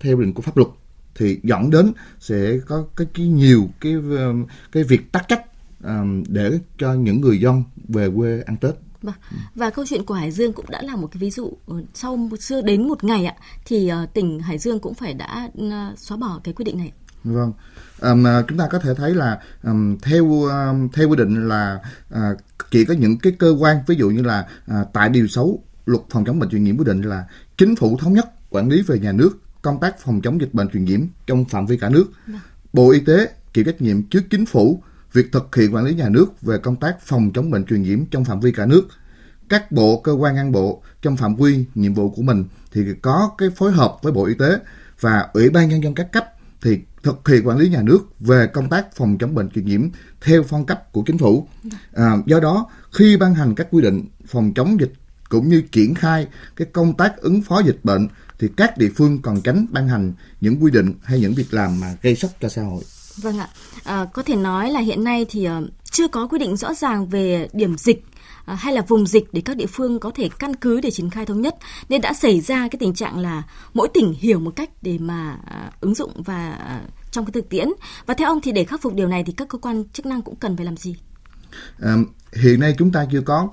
theo 0.00 0.16
quy 0.16 0.24
định 0.24 0.34
của 0.34 0.42
pháp 0.42 0.56
luật 0.56 0.68
thì 1.14 1.40
dẫn 1.42 1.70
đến 1.70 1.92
sẽ 2.20 2.58
có 2.66 2.86
cái, 2.96 3.06
cái 3.14 3.26
nhiều 3.26 3.68
cái 3.80 3.92
um, 3.92 4.46
cái 4.72 4.82
việc 4.82 5.12
tắc 5.12 5.28
trách 5.28 5.42
um, 5.84 6.22
để 6.28 6.60
cho 6.78 6.94
những 6.94 7.20
người 7.20 7.40
dân 7.40 7.62
về 7.88 8.10
quê 8.16 8.42
ăn 8.46 8.56
Tết. 8.56 8.74
Vâng. 9.02 9.14
Và 9.54 9.70
câu 9.70 9.84
chuyện 9.88 10.04
của 10.04 10.14
Hải 10.14 10.30
Dương 10.30 10.52
cũng 10.52 10.66
đã 10.68 10.82
là 10.82 10.96
một 10.96 11.08
cái 11.12 11.18
ví 11.18 11.30
dụ 11.30 11.52
ờ, 11.66 11.82
sau 11.94 12.30
chưa 12.40 12.62
đến 12.62 12.88
một 12.88 13.04
ngày 13.04 13.24
ạ 13.24 13.34
thì 13.64 13.90
uh, 14.02 14.14
tỉnh 14.14 14.40
Hải 14.40 14.58
Dương 14.58 14.80
cũng 14.80 14.94
phải 14.94 15.14
đã 15.14 15.50
uh, 15.58 15.98
xóa 15.98 16.16
bỏ 16.16 16.40
cái 16.44 16.54
quyết 16.54 16.64
định 16.64 16.78
này. 16.78 16.92
Vâng. 17.24 17.52
Um, 18.00 18.24
chúng 18.48 18.58
ta 18.58 18.68
có 18.70 18.78
thể 18.78 18.94
thấy 18.94 19.14
là 19.14 19.40
um, 19.62 19.96
theo 20.02 20.24
um, 20.32 20.88
theo 20.92 21.08
quy 21.08 21.16
định 21.16 21.48
là 21.48 21.80
uh, 22.14 22.38
chỉ 22.70 22.84
có 22.84 22.94
những 22.94 23.18
cái 23.18 23.32
cơ 23.38 23.56
quan 23.60 23.76
ví 23.86 23.96
dụ 23.96 24.10
như 24.10 24.22
là 24.22 24.48
uh, 24.70 24.88
tại 24.92 25.08
điều 25.08 25.28
6 25.28 25.58
luật 25.86 26.02
phòng 26.10 26.24
chống 26.24 26.38
bệnh 26.38 26.50
truyền 26.50 26.64
nhiễm 26.64 26.76
quy 26.76 26.84
định 26.84 27.02
là 27.02 27.24
chính 27.56 27.76
phủ 27.76 27.98
thống 28.00 28.12
nhất 28.12 28.26
quản 28.50 28.68
lý 28.68 28.82
về 28.82 28.98
nhà 28.98 29.12
nước 29.12 29.30
công 29.62 29.80
tác 29.80 30.00
phòng 30.00 30.20
chống 30.20 30.40
dịch 30.40 30.54
bệnh 30.54 30.68
truyền 30.68 30.84
nhiễm 30.84 31.00
trong 31.26 31.44
phạm 31.44 31.66
vi 31.66 31.76
cả 31.76 31.88
nước. 31.88 32.06
Vâng. 32.26 32.40
Bộ 32.72 32.90
Y 32.90 33.00
tế 33.00 33.28
chịu 33.52 33.64
trách 33.64 33.80
nhiệm 33.80 34.02
trước 34.02 34.22
chính 34.30 34.46
phủ 34.46 34.82
việc 35.12 35.32
thực 35.32 35.56
hiện 35.56 35.74
quản 35.74 35.84
lý 35.84 35.94
nhà 35.94 36.08
nước 36.08 36.42
về 36.42 36.58
công 36.58 36.76
tác 36.76 36.96
phòng 37.02 37.30
chống 37.34 37.50
bệnh 37.50 37.64
truyền 37.64 37.82
nhiễm 37.82 38.04
trong 38.06 38.24
phạm 38.24 38.40
vi 38.40 38.52
cả 38.52 38.66
nước. 38.66 38.88
Các 39.48 39.72
bộ, 39.72 40.00
cơ 40.00 40.12
quan 40.12 40.34
ngang 40.34 40.52
bộ 40.52 40.82
trong 41.02 41.16
phạm 41.16 41.36
vi 41.36 41.64
nhiệm 41.74 41.94
vụ 41.94 42.10
của 42.10 42.22
mình 42.22 42.44
thì 42.72 42.84
có 43.02 43.30
cái 43.38 43.50
phối 43.50 43.72
hợp 43.72 43.96
với 44.02 44.12
Bộ 44.12 44.24
Y 44.24 44.34
tế 44.34 44.58
và 45.00 45.28
Ủy 45.32 45.50
ban 45.50 45.68
Nhân 45.68 45.82
dân 45.82 45.94
các 45.94 46.12
cấp 46.12 46.24
thì 46.62 46.78
thực 47.02 47.28
hiện 47.28 47.48
quản 47.48 47.58
lý 47.58 47.68
nhà 47.68 47.82
nước 47.82 47.98
về 48.20 48.46
công 48.46 48.68
tác 48.68 48.96
phòng 48.96 49.18
chống 49.18 49.34
bệnh 49.34 49.50
truyền 49.50 49.66
nhiễm 49.66 49.88
theo 50.20 50.42
phong 50.42 50.66
cấp 50.66 50.92
của 50.92 51.02
chính 51.06 51.18
phủ. 51.18 51.48
À, 51.94 52.16
do 52.26 52.40
đó, 52.40 52.70
khi 52.92 53.16
ban 53.16 53.34
hành 53.34 53.54
các 53.54 53.68
quy 53.70 53.82
định 53.82 54.04
phòng 54.26 54.52
chống 54.54 54.80
dịch 54.80 54.92
cũng 55.28 55.48
như 55.48 55.62
triển 55.72 55.94
khai 55.94 56.26
cái 56.56 56.68
công 56.72 56.96
tác 56.96 57.16
ứng 57.16 57.42
phó 57.42 57.62
dịch 57.66 57.78
bệnh 57.82 58.08
thì 58.38 58.48
các 58.56 58.78
địa 58.78 58.90
phương 58.96 59.22
còn 59.22 59.40
tránh 59.40 59.66
ban 59.70 59.88
hành 59.88 60.12
những 60.40 60.62
quy 60.62 60.70
định 60.70 60.92
hay 61.02 61.20
những 61.20 61.34
việc 61.34 61.54
làm 61.54 61.80
mà 61.80 61.96
gây 62.02 62.16
sốc 62.16 62.30
cho 62.40 62.48
xã 62.48 62.62
hội. 62.62 62.82
Vâng 63.22 63.38
ạ, 63.38 63.48
à, 63.84 64.06
có 64.12 64.22
thể 64.22 64.36
nói 64.36 64.70
là 64.70 64.80
hiện 64.80 65.04
nay 65.04 65.26
thì 65.28 65.48
uh, 65.48 65.64
chưa 65.84 66.08
có 66.08 66.26
quy 66.26 66.38
định 66.38 66.56
rõ 66.56 66.74
ràng 66.74 67.08
về 67.08 67.48
điểm 67.52 67.76
dịch 67.78 68.04
à, 68.44 68.54
hay 68.54 68.74
là 68.74 68.82
vùng 68.88 69.06
dịch 69.06 69.24
để 69.32 69.40
các 69.44 69.56
địa 69.56 69.66
phương 69.66 70.00
có 70.00 70.10
thể 70.14 70.28
căn 70.38 70.56
cứ 70.56 70.80
để 70.80 70.90
triển 70.90 71.10
khai 71.10 71.26
thống 71.26 71.40
nhất 71.40 71.56
nên 71.88 72.00
đã 72.00 72.14
xảy 72.14 72.40
ra 72.40 72.68
cái 72.68 72.78
tình 72.78 72.94
trạng 72.94 73.18
là 73.18 73.42
mỗi 73.74 73.88
tỉnh 73.94 74.14
hiểu 74.18 74.38
một 74.38 74.56
cách 74.56 74.70
để 74.82 74.98
mà 74.98 75.38
à, 75.46 75.70
ứng 75.80 75.94
dụng 75.94 76.22
và 76.22 76.50
à, 76.50 76.82
trong 77.10 77.24
cái 77.24 77.32
thực 77.32 77.48
tiễn 77.48 77.68
và 78.06 78.14
theo 78.14 78.28
ông 78.28 78.40
thì 78.42 78.52
để 78.52 78.64
khắc 78.64 78.82
phục 78.82 78.94
điều 78.94 79.08
này 79.08 79.24
thì 79.26 79.32
các 79.32 79.48
cơ 79.48 79.58
quan 79.58 79.84
chức 79.92 80.06
năng 80.06 80.22
cũng 80.22 80.36
cần 80.36 80.56
phải 80.56 80.66
làm 80.66 80.76
gì? 80.76 80.96
À, 81.80 81.96
hiện 82.32 82.60
nay 82.60 82.74
chúng 82.78 82.92
ta 82.92 83.06
chưa 83.12 83.20
có 83.20 83.48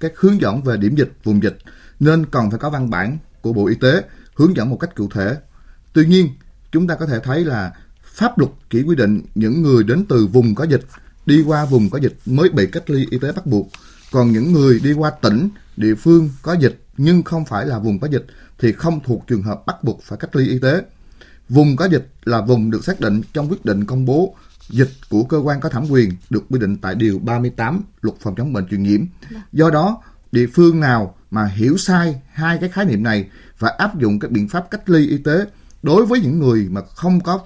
các 0.00 0.12
hướng 0.16 0.40
dẫn 0.40 0.62
về 0.62 0.76
điểm 0.76 0.96
dịch 0.96 1.12
vùng 1.24 1.42
dịch 1.42 1.58
nên 2.00 2.26
cần 2.26 2.50
phải 2.50 2.58
có 2.58 2.70
văn 2.70 2.90
bản 2.90 3.18
của 3.40 3.52
Bộ 3.52 3.66
Y 3.66 3.74
tế 3.74 4.02
hướng 4.34 4.56
dẫn 4.56 4.70
một 4.70 4.76
cách 4.80 4.94
cụ 4.96 5.08
thể. 5.14 5.36
Tuy 5.92 6.06
nhiên, 6.06 6.28
chúng 6.72 6.86
ta 6.86 6.94
có 6.94 7.06
thể 7.06 7.20
thấy 7.20 7.44
là 7.44 7.72
pháp 8.20 8.38
luật 8.38 8.50
chỉ 8.70 8.82
quy 8.82 8.96
định 8.96 9.22
những 9.34 9.62
người 9.62 9.84
đến 9.84 10.04
từ 10.08 10.26
vùng 10.26 10.54
có 10.54 10.64
dịch 10.64 10.84
đi 11.26 11.42
qua 11.46 11.64
vùng 11.64 11.90
có 11.90 11.98
dịch 11.98 12.16
mới 12.26 12.48
bị 12.48 12.66
cách 12.72 12.90
ly 12.90 13.06
y 13.10 13.18
tế 13.18 13.32
bắt 13.32 13.46
buộc. 13.46 13.68
Còn 14.12 14.32
những 14.32 14.52
người 14.52 14.80
đi 14.84 14.92
qua 14.92 15.10
tỉnh, 15.10 15.48
địa 15.76 15.94
phương 15.94 16.30
có 16.42 16.52
dịch 16.52 16.80
nhưng 16.96 17.22
không 17.22 17.44
phải 17.44 17.66
là 17.66 17.78
vùng 17.78 17.98
có 18.00 18.08
dịch 18.10 18.26
thì 18.58 18.72
không 18.72 19.00
thuộc 19.04 19.26
trường 19.26 19.42
hợp 19.42 19.66
bắt 19.66 19.84
buộc 19.84 20.02
phải 20.02 20.18
cách 20.18 20.36
ly 20.36 20.48
y 20.48 20.58
tế. 20.58 20.82
Vùng 21.48 21.76
có 21.76 21.84
dịch 21.84 22.08
là 22.24 22.40
vùng 22.40 22.70
được 22.70 22.84
xác 22.84 23.00
định 23.00 23.22
trong 23.32 23.48
quyết 23.48 23.64
định 23.64 23.84
công 23.84 24.04
bố 24.04 24.34
dịch 24.68 24.90
của 25.10 25.24
cơ 25.24 25.38
quan 25.38 25.60
có 25.60 25.68
thẩm 25.68 25.86
quyền 25.90 26.10
được 26.30 26.44
quy 26.50 26.58
định 26.58 26.76
tại 26.76 26.94
điều 26.94 27.18
38 27.18 27.82
Luật 28.00 28.16
phòng 28.20 28.34
chống 28.34 28.52
bệnh 28.52 28.66
truyền 28.70 28.82
nhiễm. 28.82 29.00
Do 29.52 29.70
đó, 29.70 30.02
địa 30.32 30.46
phương 30.54 30.80
nào 30.80 31.14
mà 31.30 31.46
hiểu 31.46 31.76
sai 31.76 32.20
hai 32.32 32.58
cái 32.60 32.68
khái 32.68 32.84
niệm 32.84 33.02
này 33.02 33.28
và 33.58 33.68
áp 33.78 33.98
dụng 33.98 34.18
các 34.18 34.30
biện 34.30 34.48
pháp 34.48 34.70
cách 34.70 34.90
ly 34.90 35.08
y 35.08 35.18
tế 35.18 35.46
đối 35.82 36.06
với 36.06 36.20
những 36.20 36.38
người 36.38 36.68
mà 36.70 36.80
không 36.94 37.20
có 37.20 37.40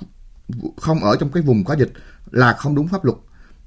không 0.77 1.05
ở 1.05 1.17
trong 1.17 1.33
cái 1.33 1.43
vùng 1.43 1.65
có 1.65 1.75
dịch 1.75 1.93
là 2.31 2.53
không 2.53 2.75
đúng 2.75 2.89
pháp 2.89 3.05
luật. 3.05 3.19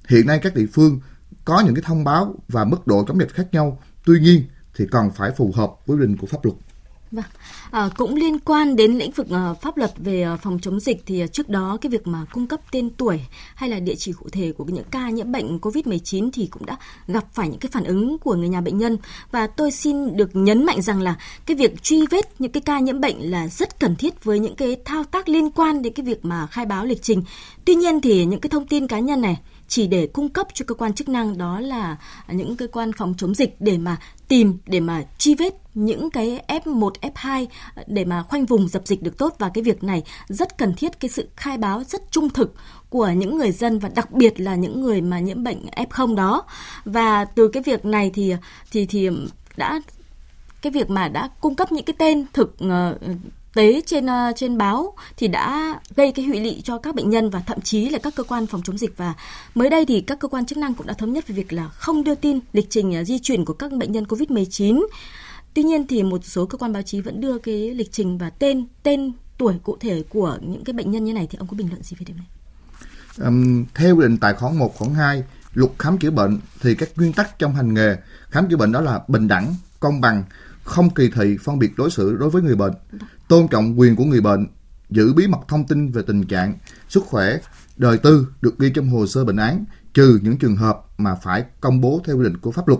Hiện 0.07 0.27
nay 0.27 0.39
các 0.43 0.55
địa 0.55 0.65
phương 0.73 0.99
có 1.45 1.59
những 1.65 1.75
cái 1.75 1.83
thông 1.85 2.03
báo 2.03 2.35
và 2.47 2.65
mức 2.65 2.87
độ 2.87 3.05
chống 3.07 3.19
dịch 3.19 3.33
khác 3.33 3.47
nhau. 3.51 3.81
Tuy 4.05 4.19
nhiên 4.19 4.43
thì 4.75 4.85
còn 4.91 5.11
phải 5.11 5.31
phù 5.31 5.51
hợp 5.55 5.71
với 5.85 5.97
quy 5.97 6.01
định 6.01 6.17
của 6.17 6.27
pháp 6.27 6.45
luật. 6.45 6.57
Vâng. 7.17 7.25
À, 7.71 7.89
cũng 7.97 8.15
liên 8.15 8.39
quan 8.39 8.75
đến 8.75 8.97
lĩnh 8.97 9.11
vực 9.11 9.27
uh, 9.29 9.61
pháp 9.61 9.77
luật 9.77 9.91
về 9.97 10.27
uh, 10.33 10.39
phòng 10.41 10.59
chống 10.61 10.79
dịch 10.79 11.03
thì 11.05 11.23
uh, 11.23 11.33
trước 11.33 11.49
đó 11.49 11.77
cái 11.81 11.89
việc 11.89 12.07
mà 12.07 12.25
cung 12.31 12.47
cấp 12.47 12.59
tên 12.71 12.89
tuổi 12.89 13.19
hay 13.55 13.69
là 13.69 13.79
địa 13.79 13.95
chỉ 13.95 14.13
cụ 14.13 14.29
thể 14.31 14.51
của 14.51 14.63
những 14.63 14.83
ca 14.91 15.09
nhiễm 15.09 15.31
bệnh 15.31 15.57
COVID-19 15.57 16.29
thì 16.33 16.47
cũng 16.47 16.65
đã 16.65 16.77
gặp 17.07 17.25
phải 17.33 17.49
những 17.49 17.59
cái 17.59 17.69
phản 17.71 17.83
ứng 17.83 18.17
của 18.17 18.35
người 18.35 18.49
nhà 18.49 18.61
bệnh 18.61 18.77
nhân 18.77 18.97
và 19.31 19.47
tôi 19.47 19.71
xin 19.71 20.17
được 20.17 20.35
nhấn 20.35 20.65
mạnh 20.65 20.81
rằng 20.81 21.01
là 21.01 21.15
cái 21.45 21.57
việc 21.57 21.83
truy 21.83 22.05
vết 22.07 22.41
những 22.41 22.51
cái 22.51 22.61
ca 22.61 22.79
nhiễm 22.79 23.01
bệnh 23.01 23.31
là 23.31 23.47
rất 23.47 23.79
cần 23.79 23.95
thiết 23.95 24.23
với 24.23 24.39
những 24.39 24.55
cái 24.55 24.75
thao 24.85 25.03
tác 25.03 25.29
liên 25.29 25.51
quan 25.51 25.81
đến 25.81 25.93
cái 25.93 26.05
việc 26.05 26.25
mà 26.25 26.47
khai 26.47 26.65
báo 26.65 26.85
lịch 26.85 27.03
trình. 27.03 27.23
Tuy 27.65 27.75
nhiên 27.75 28.01
thì 28.01 28.25
những 28.25 28.39
cái 28.39 28.49
thông 28.49 28.67
tin 28.67 28.87
cá 28.87 28.99
nhân 28.99 29.21
này 29.21 29.37
chỉ 29.67 29.87
để 29.87 30.07
cung 30.07 30.29
cấp 30.29 30.47
cho 30.53 30.65
cơ 30.67 30.75
quan 30.75 30.93
chức 30.93 31.09
năng 31.09 31.37
đó 31.37 31.59
là 31.59 31.97
những 32.27 32.55
cơ 32.55 32.67
quan 32.67 32.91
phòng 32.97 33.13
chống 33.17 33.35
dịch 33.35 33.55
để 33.59 33.77
mà 33.77 33.97
tìm 34.27 34.57
để 34.65 34.79
mà 34.79 35.03
truy 35.17 35.35
vết 35.35 35.53
những 35.73 36.09
cái 36.09 36.41
F1, 36.47 36.91
F2 37.01 37.45
để 37.87 38.05
mà 38.05 38.23
khoanh 38.23 38.45
vùng 38.45 38.67
dập 38.67 38.81
dịch 38.85 39.03
được 39.03 39.17
tốt 39.17 39.35
và 39.39 39.49
cái 39.49 39.63
việc 39.63 39.83
này 39.83 40.03
rất 40.27 40.57
cần 40.57 40.73
thiết 40.77 40.99
cái 40.99 41.09
sự 41.09 41.29
khai 41.35 41.57
báo 41.57 41.83
rất 41.83 42.11
trung 42.11 42.29
thực 42.29 42.53
của 42.89 43.09
những 43.09 43.37
người 43.37 43.51
dân 43.51 43.79
và 43.79 43.89
đặc 43.95 44.11
biệt 44.11 44.39
là 44.39 44.55
những 44.55 44.81
người 44.81 45.01
mà 45.01 45.19
nhiễm 45.19 45.43
bệnh 45.43 45.65
F0 45.75 46.15
đó. 46.15 46.45
Và 46.85 47.25
từ 47.25 47.47
cái 47.47 47.63
việc 47.63 47.85
này 47.85 48.11
thì 48.13 48.35
thì 48.71 48.85
thì 48.85 49.09
đã 49.57 49.81
cái 50.61 50.71
việc 50.71 50.89
mà 50.89 51.07
đã 51.07 51.29
cung 51.41 51.55
cấp 51.55 51.71
những 51.71 51.85
cái 51.85 51.95
tên 51.99 52.25
thực 52.33 52.59
ờ, 52.59 52.97
tế 53.53 53.81
trên 53.85 54.05
uh, 54.05 54.35
trên 54.35 54.57
báo 54.57 54.93
thì 55.17 55.27
đã 55.27 55.79
gây 55.95 56.11
cái 56.11 56.25
hệ 56.25 56.39
lụy 56.39 56.61
cho 56.63 56.77
các 56.77 56.95
bệnh 56.95 57.09
nhân 57.09 57.29
và 57.29 57.39
thậm 57.39 57.61
chí 57.61 57.89
là 57.89 57.99
các 57.99 58.15
cơ 58.15 58.23
quan 58.23 58.47
phòng 58.47 58.61
chống 58.63 58.77
dịch 58.77 58.97
và 58.97 59.13
mới 59.55 59.69
đây 59.69 59.85
thì 59.85 60.01
các 60.01 60.19
cơ 60.19 60.27
quan 60.27 60.45
chức 60.45 60.57
năng 60.57 60.73
cũng 60.73 60.87
đã 60.87 60.93
thống 60.93 61.13
nhất 61.13 61.27
về 61.27 61.35
việc 61.35 61.53
là 61.53 61.67
không 61.67 62.03
đưa 62.03 62.15
tin 62.15 62.39
lịch 62.53 62.67
trình 62.69 62.99
uh, 63.01 63.07
di 63.07 63.19
chuyển 63.19 63.45
của 63.45 63.53
các 63.53 63.71
bệnh 63.71 63.91
nhân 63.91 64.03
COVID-19. 64.03 64.85
Tuy 65.53 65.63
nhiên 65.63 65.87
thì 65.87 66.03
một 66.03 66.25
số 66.25 66.45
cơ 66.45 66.57
quan 66.57 66.73
báo 66.73 66.81
chí 66.81 67.01
vẫn 67.01 67.21
đưa 67.21 67.37
cái 67.37 67.73
lịch 67.73 67.91
trình 67.91 68.17
và 68.17 68.29
tên 68.29 68.67
tên 68.83 69.11
tuổi 69.37 69.59
cụ 69.63 69.77
thể 69.79 70.03
của 70.09 70.37
những 70.41 70.63
cái 70.63 70.73
bệnh 70.73 70.91
nhân 70.91 71.03
như 71.03 71.13
này 71.13 71.27
thì 71.29 71.37
ông 71.37 71.47
có 71.47 71.57
bình 71.57 71.69
luận 71.69 71.83
gì 71.83 71.97
về 71.99 72.05
điều 72.07 72.15
này? 72.15 72.25
Um, 73.27 73.65
theo 73.75 73.95
quy 73.95 74.01
định 74.01 74.17
tại 74.17 74.33
khoản 74.33 74.57
1 74.57 74.75
khoản 74.75 74.93
2 74.93 75.23
luật 75.53 75.71
khám 75.79 75.97
chữa 75.97 76.11
bệnh 76.11 76.39
thì 76.61 76.75
các 76.75 76.89
nguyên 76.95 77.13
tắc 77.13 77.39
trong 77.39 77.55
hành 77.55 77.73
nghề 77.73 77.95
khám 78.29 78.49
chữa 78.49 78.57
bệnh 78.57 78.71
đó 78.71 78.81
là 78.81 78.99
bình 79.07 79.27
đẳng, 79.27 79.55
công 79.79 80.01
bằng, 80.01 80.23
không 80.63 80.89
kỳ 80.89 81.09
thị 81.15 81.37
phân 81.43 81.59
biệt 81.59 81.71
đối 81.77 81.91
xử 81.91 82.15
đối 82.15 82.29
với 82.29 82.41
người 82.41 82.55
bệnh, 82.55 82.73
tôn 83.27 83.47
trọng 83.47 83.79
quyền 83.79 83.95
của 83.95 84.05
người 84.05 84.21
bệnh, 84.21 84.47
giữ 84.89 85.13
bí 85.13 85.27
mật 85.27 85.39
thông 85.47 85.67
tin 85.67 85.91
về 85.91 86.01
tình 86.07 86.23
trạng, 86.23 86.57
sức 86.89 87.03
khỏe, 87.05 87.37
đời 87.77 87.97
tư 87.97 88.27
được 88.41 88.59
ghi 88.59 88.69
trong 88.69 88.89
hồ 88.89 89.07
sơ 89.07 89.25
bệnh 89.25 89.37
án, 89.37 89.65
trừ 89.93 90.19
những 90.21 90.37
trường 90.37 90.55
hợp 90.55 90.79
mà 90.97 91.15
phải 91.15 91.45
công 91.61 91.81
bố 91.81 92.01
theo 92.05 92.17
quy 92.17 92.23
định 92.23 92.37
của 92.37 92.51
pháp 92.51 92.67
luật. 92.67 92.79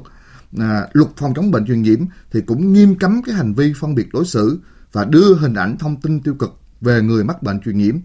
À, 0.57 0.87
luật 0.93 1.09
phòng 1.17 1.33
chống 1.33 1.51
bệnh 1.51 1.65
truyền 1.65 1.81
nhiễm 1.81 1.99
thì 2.31 2.41
cũng 2.41 2.73
nghiêm 2.73 2.95
cấm 2.99 3.21
cái 3.25 3.35
hành 3.35 3.53
vi 3.53 3.73
phân 3.79 3.95
biệt 3.95 4.07
đối 4.13 4.25
xử 4.25 4.59
và 4.91 5.05
đưa 5.05 5.35
hình 5.35 5.53
ảnh 5.53 5.77
thông 5.77 6.01
tin 6.01 6.19
tiêu 6.19 6.33
cực 6.33 6.59
về 6.81 7.01
người 7.01 7.23
mắc 7.23 7.43
bệnh 7.43 7.59
truyền 7.59 7.77
nhiễm. 7.77 7.95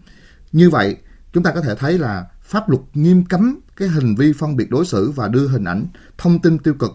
Như 0.52 0.70
vậy, 0.70 0.96
chúng 1.32 1.42
ta 1.42 1.52
có 1.54 1.60
thể 1.60 1.74
thấy 1.74 1.98
là 1.98 2.26
pháp 2.42 2.68
luật 2.68 2.82
nghiêm 2.94 3.24
cấm 3.24 3.60
cái 3.76 3.88
hành 3.88 4.14
vi 4.14 4.32
phân 4.32 4.56
biệt 4.56 4.70
đối 4.70 4.86
xử 4.86 5.10
và 5.10 5.28
đưa 5.28 5.48
hình 5.48 5.64
ảnh 5.64 5.86
thông 6.18 6.42
tin 6.42 6.58
tiêu 6.58 6.74
cực 6.74 6.90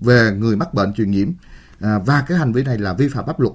về 0.00 0.36
người 0.38 0.56
mắc 0.56 0.74
bệnh 0.74 0.92
truyền 0.92 1.10
nhiễm 1.10 1.28
à, 1.80 1.98
và 1.98 2.24
cái 2.28 2.38
hành 2.38 2.52
vi 2.52 2.62
này 2.62 2.78
là 2.78 2.92
vi 2.92 3.08
phạm 3.08 3.26
pháp 3.26 3.40
luật 3.40 3.52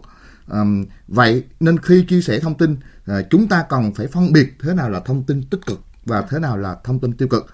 à, 0.48 0.64
vậy 1.08 1.44
nên 1.60 1.80
khi 1.80 2.06
chia 2.10 2.22
sẻ 2.22 2.40
thông 2.40 2.58
tin 2.58 2.78
à, 3.06 3.22
chúng 3.30 3.48
ta 3.48 3.66
cần 3.70 3.94
phải 3.94 4.08
phân 4.08 4.34
biệt 4.34 4.58
thế 4.64 4.74
nào 4.74 4.90
là 4.90 5.00
thông 5.00 5.24
tin 5.24 5.44
tích 5.44 5.66
cực 5.66 5.82
và 6.06 6.22
thế 6.30 6.40
nào 6.40 6.58
là 6.58 6.76
thông 6.84 7.00
tin 7.00 7.14
tiêu 7.14 7.28
cực. 7.28 7.46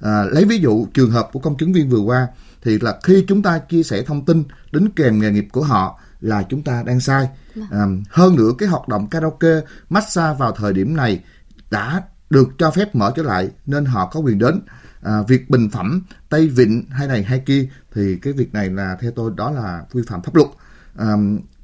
À, 0.00 0.24
lấy 0.24 0.44
ví 0.44 0.58
dụ 0.58 0.86
trường 0.94 1.10
hợp 1.10 1.28
của 1.32 1.40
công 1.40 1.56
chứng 1.56 1.72
viên 1.72 1.88
vừa 1.88 2.00
qua 2.00 2.28
thì 2.62 2.78
là 2.80 2.98
khi 3.02 3.24
chúng 3.28 3.42
ta 3.42 3.58
chia 3.58 3.82
sẻ 3.82 4.02
thông 4.02 4.24
tin 4.24 4.44
đến 4.72 4.88
kèm 4.96 5.20
nghề 5.20 5.30
nghiệp 5.30 5.48
của 5.52 5.62
họ 5.62 6.00
là 6.20 6.42
chúng 6.42 6.62
ta 6.62 6.82
đang 6.82 7.00
sai. 7.00 7.28
À, 7.70 7.86
hơn 8.10 8.36
nữa 8.36 8.50
cái 8.58 8.68
hoạt 8.68 8.88
động 8.88 9.08
karaoke 9.08 9.60
massage 9.88 10.38
vào 10.38 10.52
thời 10.52 10.72
điểm 10.72 10.96
này 10.96 11.20
đã 11.70 12.02
được 12.30 12.48
cho 12.58 12.70
phép 12.70 12.94
mở 12.94 13.12
trở 13.16 13.22
lại 13.22 13.48
nên 13.66 13.84
họ 13.84 14.06
có 14.12 14.20
quyền 14.20 14.38
đến. 14.38 14.60
À, 15.02 15.22
việc 15.28 15.50
bình 15.50 15.70
phẩm 15.70 16.02
tay 16.28 16.48
vịn 16.48 16.84
hay 16.90 17.08
này 17.08 17.22
hay 17.22 17.38
kia 17.38 17.68
thì 17.94 18.16
cái 18.22 18.32
việc 18.32 18.52
này 18.52 18.70
là 18.70 18.96
theo 19.00 19.10
tôi 19.10 19.30
đó 19.36 19.50
là 19.50 19.84
vi 19.92 20.02
phạm 20.06 20.22
pháp 20.22 20.34
luật. 20.34 20.48
À, 20.96 21.16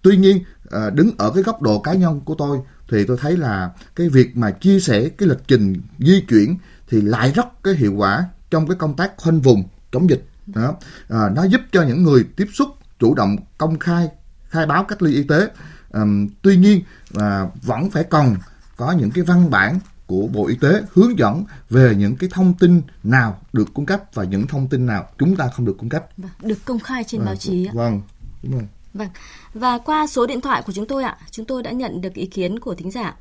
tuy 0.05 0.17
nhiên 0.17 0.45
à, 0.71 0.91
đứng 0.91 1.11
ở 1.19 1.31
cái 1.31 1.43
góc 1.43 1.63
độ 1.63 1.79
cá 1.79 1.93
nhân 1.93 2.21
của 2.21 2.35
tôi 2.35 2.59
thì 2.89 3.05
tôi 3.05 3.17
thấy 3.21 3.37
là 3.37 3.71
cái 3.97 4.09
việc 4.09 4.37
mà 4.37 4.51
chia 4.51 4.81
sẻ 4.81 5.09
cái 5.09 5.29
lịch 5.29 5.49
trình 5.49 5.83
di 5.99 6.25
chuyển 6.29 6.57
thì 6.89 7.01
lại 7.01 7.33
rất 7.33 7.47
cái 7.63 7.75
hiệu 7.75 7.95
quả 7.95 8.25
trong 8.51 8.69
cái 8.69 8.77
công 8.77 8.97
tác 8.97 9.13
khoanh 9.17 9.41
vùng 9.41 9.65
chống 9.93 10.11
dịch 10.11 10.29
đó 10.47 10.75
à, 11.09 11.19
nó 11.35 11.45
giúp 11.45 11.61
cho 11.73 11.83
những 11.83 12.03
người 12.03 12.25
tiếp 12.37 12.47
xúc 12.55 12.69
chủ 12.99 13.15
động 13.15 13.37
công 13.59 13.79
khai 13.79 14.09
khai 14.49 14.67
báo 14.67 14.85
cách 14.85 15.03
ly 15.03 15.15
y 15.15 15.23
tế 15.23 15.49
à, 15.93 16.03
tuy 16.43 16.57
nhiên 16.57 16.83
à, 17.15 17.47
vẫn 17.63 17.91
phải 17.91 18.05
cần 18.05 18.37
có 18.77 18.93
những 18.93 19.11
cái 19.11 19.25
văn 19.25 19.51
bản 19.51 19.79
của 20.07 20.27
Bộ 20.33 20.47
Y 20.47 20.57
tế 20.57 20.83
hướng 20.93 21.19
dẫn 21.19 21.45
về 21.71 21.95
những 21.95 22.17
cái 22.17 22.31
thông 22.33 22.55
tin 22.55 22.83
nào 23.03 23.41
được 23.53 23.69
cung 23.75 23.87
cấp 23.87 24.03
và 24.15 24.25
những 24.25 24.47
thông 24.47 24.69
tin 24.69 24.87
nào 24.87 25.09
chúng 25.19 25.37
ta 25.37 25.49
không 25.49 25.67
được 25.67 25.77
cung 25.79 25.89
cấp. 25.89 26.07
Vâng, 26.17 26.31
được 26.43 26.65
công 26.65 26.79
khai 26.79 27.05
trên 27.05 27.21
à, 27.21 27.25
báo 27.25 27.37
chí. 27.37 27.69
Vâng, 27.75 28.03
đúng 28.43 28.53
rồi. 28.53 28.69
Vâng. 28.95 29.09
Và 29.55 29.79
qua 29.85 30.07
số 30.07 30.27
điện 30.27 30.41
thoại 30.41 30.63
của 30.67 30.73
chúng 30.73 30.87
tôi 30.87 31.05
ạ, 31.05 31.17
chúng 31.31 31.47
tôi 31.47 31.63
đã 31.63 31.71
nhận 31.71 32.01
được 32.01 32.15
ý 32.15 32.27
kiến 32.27 32.59
của 32.59 32.75
thính 32.75 32.91
giả. 32.91 33.15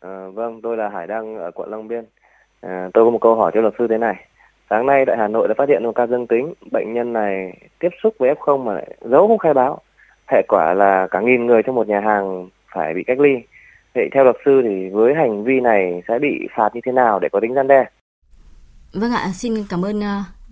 À, 0.00 0.26
vâng, 0.34 0.60
tôi 0.62 0.76
là 0.76 0.88
Hải 0.88 1.06
Đăng 1.06 1.36
ở 1.36 1.50
quận 1.50 1.70
Long 1.70 1.88
Biên. 1.88 2.04
À, 2.60 2.88
tôi 2.94 3.04
có 3.04 3.10
một 3.10 3.18
câu 3.20 3.34
hỏi 3.34 3.52
cho 3.54 3.60
luật 3.60 3.74
sư 3.78 3.86
thế 3.90 3.98
này. 3.98 4.26
Sáng 4.70 4.86
nay 4.86 5.04
tại 5.06 5.16
Hà 5.18 5.28
Nội 5.28 5.48
đã 5.48 5.54
phát 5.58 5.68
hiện 5.68 5.84
một 5.84 5.92
ca 5.94 6.06
dương 6.06 6.26
tính, 6.26 6.54
bệnh 6.72 6.94
nhân 6.94 7.12
này 7.12 7.60
tiếp 7.78 7.88
xúc 8.02 8.14
với 8.18 8.34
F0 8.34 8.58
mà 8.58 8.74
lại 8.74 8.96
giấu 9.10 9.28
không 9.28 9.38
khai 9.38 9.54
báo. 9.54 9.80
Hệ 10.30 10.42
quả 10.48 10.74
là 10.74 11.06
cả 11.10 11.20
nghìn 11.20 11.46
người 11.46 11.62
trong 11.62 11.74
một 11.74 11.88
nhà 11.88 12.00
hàng 12.00 12.48
phải 12.74 12.94
bị 12.94 13.04
cách 13.06 13.20
ly 13.20 13.30
Vậy 13.94 14.08
theo 14.12 14.24
luật 14.24 14.36
sư 14.44 14.62
thì 14.64 14.88
với 14.88 15.14
hành 15.14 15.44
vi 15.44 15.60
này 15.60 16.02
sẽ 16.08 16.18
bị 16.18 16.48
phạt 16.56 16.74
như 16.74 16.80
thế 16.84 16.92
nào 16.92 17.18
để 17.18 17.28
có 17.32 17.40
tính 17.40 17.54
gian 17.54 17.68
đe? 17.68 17.84
Vâng 18.94 19.12
ạ, 19.12 19.30
xin 19.34 19.54
cảm 19.70 19.84
ơn 19.84 19.98
uh, 19.98 20.04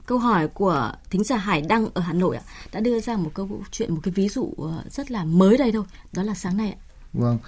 câu 0.06 0.18
hỏi 0.18 0.48
của 0.48 0.92
thính 1.10 1.24
giả 1.24 1.36
Hải 1.36 1.60
Đăng 1.60 1.88
ở 1.94 2.00
Hà 2.00 2.12
Nội 2.12 2.36
ạ. 2.36 2.42
Đã 2.72 2.80
đưa 2.80 3.00
ra 3.00 3.16
một 3.16 3.30
câu 3.34 3.62
chuyện, 3.70 3.94
một 3.94 4.00
cái 4.02 4.12
ví 4.12 4.28
dụ 4.28 4.54
ờ, 4.58 4.82
rất 4.90 5.10
là 5.10 5.24
mới 5.24 5.56
đây 5.56 5.72
thôi. 5.72 5.84
Đó 6.12 6.22
là 6.22 6.34
sáng 6.34 6.56
nay 6.56 6.74
ạ. 6.78 6.78
Vâng. 7.12 7.38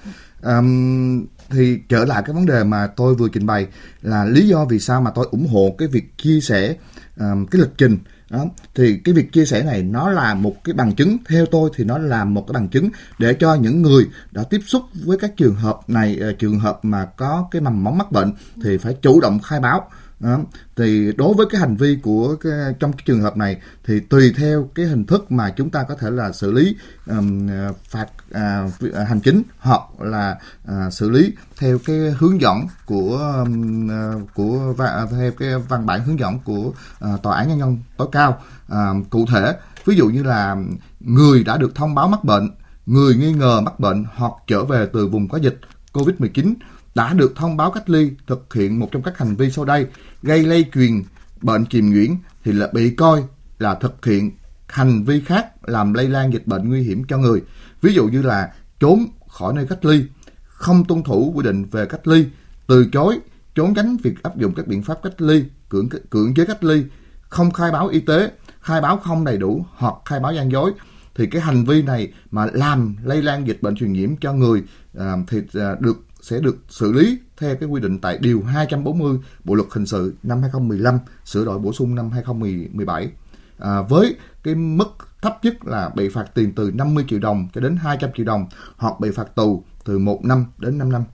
Um, 0.42 1.26
thì 1.50 1.78
trở 1.88 2.04
lại 2.04 2.22
cái 2.26 2.34
vấn 2.34 2.46
đề 2.46 2.64
mà 2.64 2.86
tôi 2.86 3.14
vừa 3.14 3.28
trình 3.28 3.46
bày 3.46 3.66
là 4.02 4.24
lý 4.24 4.48
do 4.48 4.64
vì 4.64 4.78
sao 4.78 5.00
mà 5.00 5.10
tôi 5.10 5.28
ủng 5.30 5.48
hộ 5.48 5.74
cái 5.78 5.88
việc 5.88 6.18
chia 6.18 6.40
sẻ 6.40 6.76
um, 7.16 7.46
cái 7.46 7.60
lịch 7.60 7.78
trình 7.78 7.98
đó 8.30 8.44
thì 8.74 9.00
cái 9.04 9.14
việc 9.14 9.32
chia 9.32 9.44
sẻ 9.44 9.62
này 9.62 9.82
nó 9.82 10.10
là 10.10 10.34
một 10.34 10.64
cái 10.64 10.74
bằng 10.74 10.94
chứng 10.94 11.16
theo 11.28 11.46
tôi 11.46 11.70
thì 11.74 11.84
nó 11.84 11.98
là 11.98 12.24
một 12.24 12.44
cái 12.46 12.52
bằng 12.52 12.68
chứng 12.68 12.88
để 13.18 13.34
cho 13.34 13.54
những 13.54 13.82
người 13.82 14.08
đã 14.30 14.42
tiếp 14.42 14.60
xúc 14.66 14.82
với 15.04 15.18
các 15.18 15.36
trường 15.36 15.54
hợp 15.54 15.80
này 15.88 16.18
ờ, 16.20 16.32
trường 16.32 16.58
hợp 16.58 16.78
mà 16.82 17.04
có 17.04 17.48
cái 17.50 17.62
mầm 17.62 17.84
móng 17.84 17.98
mắc 17.98 18.12
bệnh 18.12 18.32
thì 18.64 18.78
phải 18.78 18.96
chủ 19.02 19.20
động 19.20 19.40
khai 19.40 19.60
báo 19.60 19.90
đó. 20.22 20.38
thì 20.76 21.12
đối 21.16 21.34
với 21.34 21.46
cái 21.50 21.60
hành 21.60 21.76
vi 21.76 21.98
của 22.02 22.36
cái, 22.36 22.52
trong 22.78 22.92
cái 22.92 23.02
trường 23.06 23.20
hợp 23.20 23.36
này 23.36 23.60
thì 23.84 24.00
tùy 24.00 24.32
theo 24.36 24.68
cái 24.74 24.86
hình 24.86 25.06
thức 25.06 25.32
mà 25.32 25.50
chúng 25.56 25.70
ta 25.70 25.82
có 25.82 25.94
thể 25.94 26.10
là 26.10 26.32
xử 26.32 26.52
lý 26.52 26.76
um, 27.06 27.48
phạt 27.88 28.06
à, 28.32 28.68
à, 28.94 29.04
hành 29.04 29.20
chính 29.20 29.42
hoặc 29.58 29.82
là 30.00 30.38
à, 30.68 30.90
xử 30.90 31.10
lý 31.10 31.32
theo 31.58 31.78
cái 31.86 31.96
hướng 32.18 32.40
dẫn 32.40 32.66
của 32.86 33.34
um, 33.44 33.88
của 34.34 34.74
và 34.76 35.06
theo 35.10 35.32
cái 35.38 35.58
văn 35.58 35.86
bản 35.86 36.04
hướng 36.04 36.18
dẫn 36.18 36.38
của 36.44 36.72
uh, 37.14 37.22
tòa 37.22 37.36
án 37.36 37.48
nhân 37.48 37.58
dân 37.58 37.78
tối 37.96 38.08
cao 38.12 38.42
à, 38.68 38.92
cụ 39.10 39.26
thể 39.30 39.56
ví 39.84 39.96
dụ 39.96 40.06
như 40.08 40.22
là 40.22 40.56
người 41.00 41.44
đã 41.44 41.56
được 41.56 41.74
thông 41.74 41.94
báo 41.94 42.08
mắc 42.08 42.24
bệnh 42.24 42.50
người 42.86 43.14
nghi 43.16 43.32
ngờ 43.32 43.60
mắc 43.60 43.80
bệnh 43.80 44.04
hoặc 44.14 44.32
trở 44.46 44.64
về 44.64 44.86
từ 44.92 45.08
vùng 45.08 45.28
có 45.28 45.38
dịch 45.38 45.60
COVID-19 45.92 46.54
đã 46.94 47.14
được 47.14 47.32
thông 47.36 47.56
báo 47.56 47.70
cách 47.70 47.90
ly 47.90 48.10
thực 48.26 48.54
hiện 48.54 48.78
một 48.78 48.88
trong 48.92 49.02
các 49.02 49.18
hành 49.18 49.36
vi 49.36 49.50
sau 49.50 49.64
đây 49.64 49.86
gây 50.22 50.42
lây 50.42 50.64
truyền 50.74 51.02
bệnh 51.42 51.66
truyền 51.66 51.90
nhiễm 51.90 52.10
thì 52.44 52.52
là 52.52 52.68
bị 52.72 52.90
coi 52.90 53.22
là 53.58 53.74
thực 53.74 54.04
hiện 54.04 54.30
hành 54.68 55.04
vi 55.04 55.20
khác 55.20 55.68
làm 55.68 55.94
lây 55.94 56.08
lan 56.08 56.32
dịch 56.32 56.46
bệnh 56.46 56.68
nguy 56.68 56.82
hiểm 56.82 57.04
cho 57.04 57.18
người. 57.18 57.42
Ví 57.82 57.94
dụ 57.94 58.06
như 58.08 58.22
là 58.22 58.52
trốn 58.80 59.06
khỏi 59.28 59.54
nơi 59.54 59.66
cách 59.68 59.84
ly, 59.84 60.04
không 60.44 60.84
tuân 60.84 61.02
thủ 61.02 61.32
quy 61.36 61.44
định 61.44 61.64
về 61.64 61.86
cách 61.86 62.06
ly, 62.06 62.26
từ 62.66 62.86
chối, 62.92 63.18
trốn 63.54 63.74
tránh 63.74 63.96
việc 63.96 64.22
áp 64.22 64.36
dụng 64.36 64.54
các 64.54 64.66
biện 64.66 64.82
pháp 64.82 64.98
cách 65.02 65.20
ly, 65.20 65.44
cưỡng 65.68 65.88
cưỡng 66.10 66.34
chế 66.34 66.44
cách 66.44 66.64
ly, 66.64 66.84
không 67.20 67.50
khai 67.50 67.72
báo 67.72 67.88
y 67.88 68.00
tế, 68.00 68.30
khai 68.60 68.80
báo 68.80 68.96
không 68.96 69.24
đầy 69.24 69.36
đủ 69.36 69.66
hoặc 69.76 69.94
khai 70.04 70.20
báo 70.20 70.32
gian 70.32 70.52
dối 70.52 70.72
thì 71.14 71.26
cái 71.26 71.42
hành 71.42 71.64
vi 71.64 71.82
này 71.82 72.12
mà 72.30 72.46
làm 72.52 72.96
lây 73.04 73.22
lan 73.22 73.46
dịch 73.46 73.58
bệnh 73.62 73.76
truyền 73.76 73.92
nhiễm 73.92 74.16
cho 74.16 74.32
người 74.32 74.62
à, 74.98 75.16
thì 75.28 75.38
à, 75.54 75.74
được 75.80 75.96
sẽ 76.22 76.40
được 76.40 76.56
xử 76.68 76.92
lý 76.92 77.18
theo 77.36 77.56
cái 77.56 77.68
quy 77.68 77.80
định 77.80 77.98
tại 77.98 78.18
điều 78.18 78.42
240 78.42 79.18
Bộ 79.44 79.54
luật 79.54 79.68
hình 79.72 79.86
sự 79.86 80.14
năm 80.22 80.40
2015 80.40 80.98
sửa 81.24 81.44
đổi 81.44 81.58
bổ 81.58 81.72
sung 81.72 81.94
năm 81.94 82.10
2017 82.10 83.10
à, 83.58 83.82
với 83.82 84.16
cái 84.42 84.54
mức 84.54 84.88
thấp 85.22 85.38
nhất 85.42 85.64
là 85.64 85.88
bị 85.88 86.08
phạt 86.08 86.24
tiền 86.34 86.52
từ 86.56 86.70
50 86.74 87.04
triệu 87.08 87.18
đồng 87.18 87.48
cho 87.54 87.60
đến 87.60 87.76
200 87.76 88.10
triệu 88.16 88.26
đồng 88.26 88.46
hoặc 88.76 89.00
bị 89.00 89.10
phạt 89.10 89.34
tù 89.34 89.64
từ 89.84 89.98
1 89.98 90.24
năm 90.24 90.46
đến 90.58 90.78
5 90.78 90.92
năm. 90.92 91.04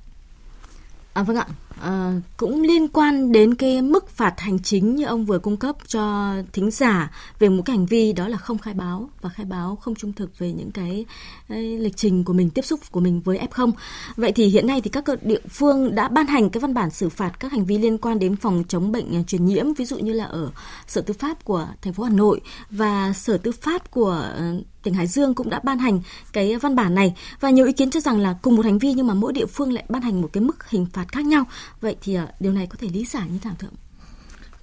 À, 1.13 1.23
vâng 1.23 1.37
ạ, 1.37 1.47
À, 1.83 2.13
cũng 2.37 2.63
liên 2.63 2.89
quan 2.89 3.33
đến 3.33 3.55
cái 3.55 3.83
mức 3.83 4.09
phạt 4.09 4.41
hành 4.41 4.59
chính 4.59 4.97
như 4.97 5.05
ông 5.05 5.25
vừa 5.25 5.39
cung 5.39 5.57
cấp 5.57 5.77
cho 5.87 6.35
thính 6.53 6.71
giả 6.71 7.11
về 7.39 7.49
một 7.49 7.63
cái 7.67 7.77
hành 7.77 7.87
vi 7.87 8.13
đó 8.13 8.29
là 8.29 8.37
không 8.37 8.59
khai 8.59 8.75
báo 8.75 9.11
và 9.21 9.29
khai 9.29 9.47
báo 9.47 9.77
không 9.77 9.95
trung 9.95 10.13
thực 10.13 10.39
về 10.39 10.53
những 10.53 10.71
cái, 10.71 11.05
cái 11.49 11.63
lịch 11.63 11.97
trình 11.97 12.25
của 12.25 12.33
mình 12.33 12.51
tiếp 12.51 12.63
xúc 12.63 12.81
của 12.91 13.01
mình 13.01 13.21
với 13.21 13.39
F0. 13.51 13.73
Vậy 14.17 14.33
thì 14.33 14.47
hiện 14.47 14.67
nay 14.67 14.81
thì 14.81 14.91
các 14.91 15.05
địa 15.23 15.41
phương 15.49 15.95
đã 15.95 16.09
ban 16.09 16.27
hành 16.27 16.51
cái 16.51 16.61
văn 16.61 16.75
bản 16.75 16.91
xử 16.91 17.09
phạt 17.09 17.41
các 17.41 17.53
hành 17.53 17.65
vi 17.65 17.79
liên 17.79 17.99
quan 17.99 18.19
đến 18.19 18.37
phòng 18.37 18.65
chống 18.69 18.93
bệnh 18.93 19.17
à, 19.17 19.23
truyền 19.27 19.45
nhiễm 19.45 19.75
ví 19.75 19.85
dụ 19.85 19.99
như 19.99 20.13
là 20.13 20.25
ở 20.25 20.51
Sở 20.87 21.01
Tư 21.01 21.15
pháp 21.15 21.45
của 21.45 21.67
thành 21.83 21.93
phố 21.93 22.05
Hà 22.05 22.11
Nội 22.11 22.41
và 22.71 23.13
Sở 23.13 23.39
Tư 23.39 23.53
pháp 23.53 23.91
của 23.91 24.31
ờ, 24.37 24.55
tỉnh 24.83 24.95
Hải 24.95 25.07
Dương 25.07 25.35
cũng 25.35 25.51
đã 25.51 25.61
ban 25.65 25.79
hành 25.79 26.01
cái 26.33 26.57
văn 26.57 26.77
bản 26.77 26.95
này 26.95 27.15
và 27.41 27.51
nhiều 27.51 27.67
ý 27.67 27.73
kiến 27.73 27.91
cho 27.91 28.01
rằng 28.01 28.21
là 28.21 28.35
cùng 28.43 28.57
một 28.57 28.65
hành 28.65 28.79
vi 28.79 28.93
nhưng 28.93 29.07
mà 29.07 29.15
mỗi 29.15 29.33
địa 29.33 29.47
phương 29.47 29.73
lại 29.73 29.85
ban 29.89 30.03
hành 30.03 30.23
một 30.23 30.29
cái 30.33 30.43
mức 30.43 30.71
hình 30.71 30.87
phạt 30.93 31.09
khác 31.09 31.25
nhau. 31.27 31.45
Vậy 31.81 31.97
thì 32.01 32.19
uh, 32.19 32.29
điều 32.41 32.53
này 32.53 32.67
có 32.67 32.77
thể 32.81 32.89
lý 32.89 33.05
giải 33.05 33.29
như 33.29 33.39
thế 33.43 33.51
nào 33.51 33.57
thưa 33.59 33.69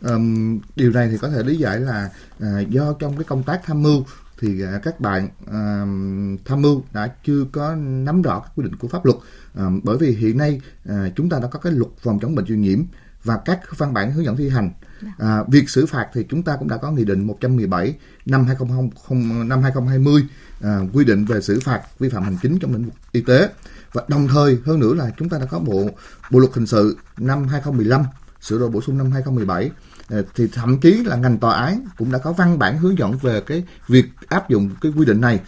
Um, 0.01 0.59
điều 0.75 0.91
này 0.91 1.09
thì 1.11 1.17
có 1.17 1.29
thể 1.29 1.43
lý 1.43 1.57
giải 1.57 1.79
là 1.79 2.09
uh, 2.43 2.69
do 2.69 2.93
trong 2.99 3.17
cái 3.17 3.23
công 3.23 3.43
tác 3.43 3.61
tham 3.63 3.83
mưu 3.83 4.03
thì 4.39 4.63
uh, 4.63 4.83
các 4.83 4.99
bạn 4.99 5.25
uh, 5.25 6.39
tham 6.45 6.61
mưu 6.61 6.83
đã 6.93 7.07
chưa 7.25 7.45
có 7.51 7.75
nắm 7.75 8.21
rõ 8.21 8.39
các 8.39 8.51
quy 8.55 8.63
định 8.63 8.75
của 8.75 8.87
pháp 8.87 9.05
luật. 9.05 9.17
Uh, 9.17 9.83
bởi 9.83 9.97
vì 9.97 10.11
hiện 10.11 10.37
nay 10.37 10.61
uh, 10.89 10.93
chúng 11.15 11.29
ta 11.29 11.39
đã 11.39 11.47
có 11.47 11.59
cái 11.59 11.73
luật 11.73 11.91
phòng 11.99 12.19
chống 12.21 12.35
bệnh 12.35 12.45
truyền 12.45 12.61
nhiễm 12.61 12.83
và 13.25 13.37
các 13.45 13.59
văn 13.77 13.93
bản 13.93 14.11
hướng 14.11 14.25
dẫn 14.25 14.37
thi 14.37 14.49
hành. 14.49 14.71
À, 15.17 15.43
việc 15.47 15.69
xử 15.69 15.85
phạt 15.85 16.07
thì 16.13 16.25
chúng 16.29 16.43
ta 16.43 16.55
cũng 16.59 16.67
đã 16.67 16.77
có 16.77 16.91
nghị 16.91 17.05
định 17.05 17.27
117 17.27 17.95
năm 18.25 18.45
2020 18.45 19.45
năm 19.45 19.61
2020 19.61 20.23
à, 20.61 20.79
quy 20.93 21.05
định 21.05 21.25
về 21.25 21.41
xử 21.41 21.59
phạt 21.59 21.81
vi 21.99 22.09
phạm 22.09 22.23
hành 22.23 22.37
chính 22.41 22.59
trong 22.59 22.73
lĩnh 22.73 22.83
vực 22.83 22.93
y 23.11 23.21
tế 23.21 23.49
và 23.95 24.03
đồng 24.07 24.27
thời, 24.27 24.57
hơn 24.65 24.79
nữa 24.79 24.93
là 24.93 25.11
chúng 25.17 25.29
ta 25.29 25.37
đã 25.37 25.45
có 25.45 25.59
bộ 25.59 25.89
bộ 26.31 26.39
luật 26.39 26.53
hình 26.53 26.67
sự 26.67 26.97
năm 27.17 27.47
2015 27.47 28.03
sửa 28.41 28.59
đổi 28.59 28.69
bổ 28.69 28.81
sung 28.81 28.97
năm 28.97 29.11
2017 29.11 29.71
ờ, 30.09 30.23
thì 30.35 30.47
thậm 30.47 30.79
chí 30.79 31.03
là 31.05 31.15
ngành 31.15 31.37
tòa 31.37 31.55
án 31.55 31.85
cũng 31.97 32.11
đã 32.11 32.19
có 32.19 32.31
văn 32.33 32.59
bản 32.59 32.77
hướng 32.77 32.97
dẫn 32.97 33.17
về 33.21 33.41
cái 33.41 33.63
việc 33.87 34.05
áp 34.27 34.49
dụng 34.49 34.69
cái 34.81 34.91
quy 34.95 35.05
định 35.05 35.21
này. 35.21 35.39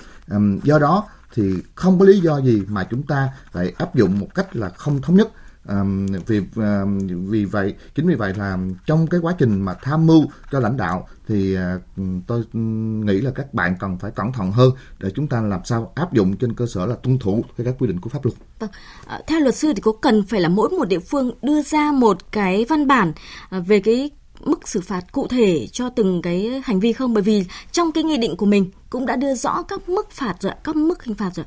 Do 0.63 0.80
đó 0.80 1.10
thì 1.34 1.54
không 1.75 2.00
có 2.00 2.06
lý 2.06 2.20
do 2.20 2.38
gì 2.38 2.63
mà 2.68 2.88
chúng 2.92 3.04
ta 3.04 3.30
phải 3.51 3.74
áp 3.77 3.96
dụng 3.96 4.20
một 4.20 4.27
cách 4.36 4.56
là 4.56 4.70
không 4.70 5.01
thống 5.01 5.16
nhất. 5.16 5.27
Um, 5.69 6.05
vì 6.27 6.41
um, 6.55 7.00
vì 7.29 7.45
vậy 7.45 7.74
chính 7.95 8.07
vì 8.07 8.15
vậy 8.15 8.33
là 8.38 8.57
trong 8.86 9.07
cái 9.07 9.19
quá 9.19 9.36
trình 9.38 9.62
mà 9.62 9.74
tham 9.74 10.07
mưu 10.07 10.25
cho 10.51 10.59
lãnh 10.59 10.77
đạo 10.77 11.07
thì 11.27 11.57
uh, 11.57 11.62
tôi 12.27 12.43
nghĩ 13.03 13.21
là 13.21 13.31
các 13.31 13.53
bạn 13.53 13.75
cần 13.79 13.97
phải 13.97 14.12
cẩn 14.12 14.33
thận 14.33 14.51
hơn 14.51 14.71
để 15.00 15.09
chúng 15.15 15.27
ta 15.27 15.41
làm 15.41 15.62
sao 15.65 15.91
áp 15.95 16.13
dụng 16.13 16.38
trên 16.38 16.53
cơ 16.53 16.65
sở 16.65 16.86
là 16.86 16.95
tuân 17.03 17.19
thủ 17.19 17.43
theo 17.57 17.65
các 17.65 17.75
quy 17.79 17.88
định 17.88 18.01
của 18.01 18.09
pháp 18.09 18.25
luật. 18.25 18.38
Vâng. 18.59 18.69
À, 19.05 19.21
theo 19.27 19.39
luật 19.39 19.55
sư 19.55 19.74
thì 19.75 19.81
có 19.81 19.91
cần 20.01 20.24
phải 20.24 20.41
là 20.41 20.50
mỗi 20.50 20.69
một 20.69 20.86
địa 20.86 21.00
phương 21.00 21.31
đưa 21.41 21.62
ra 21.62 21.91
một 21.91 22.31
cái 22.31 22.65
văn 22.69 22.88
bản 22.88 23.13
ờ, 23.50 23.62
về 23.62 23.79
cái 23.79 24.12
mức 24.39 24.67
xử 24.67 24.81
phạt 24.81 25.12
cụ 25.12 25.27
thể 25.27 25.67
cho 25.71 25.89
từng 25.89 26.21
cái 26.21 26.62
hành 26.65 26.79
vi 26.79 26.93
không? 26.93 27.13
Bởi 27.13 27.24
vì 27.24 27.45
trong 27.71 27.91
cái 27.91 28.03
nghị 28.03 28.17
định 28.17 28.38
của 28.38 28.45
mình 28.45 28.71
cũng 28.89 29.05
đã 29.05 29.15
đưa 29.15 29.36
rõ 29.36 29.63
các 29.63 29.89
mức 29.89 30.12
phạt 30.12 30.36
rồi, 30.39 30.53
các 30.63 30.75
mức 30.75 31.03
hình 31.03 31.15
phạt 31.15 31.31
rồi. 31.36 31.45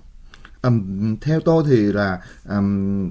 Um, 0.62 1.16
theo 1.20 1.40
tôi 1.40 1.64
thì 1.66 1.76
là 1.76 2.20
um, 2.48 3.10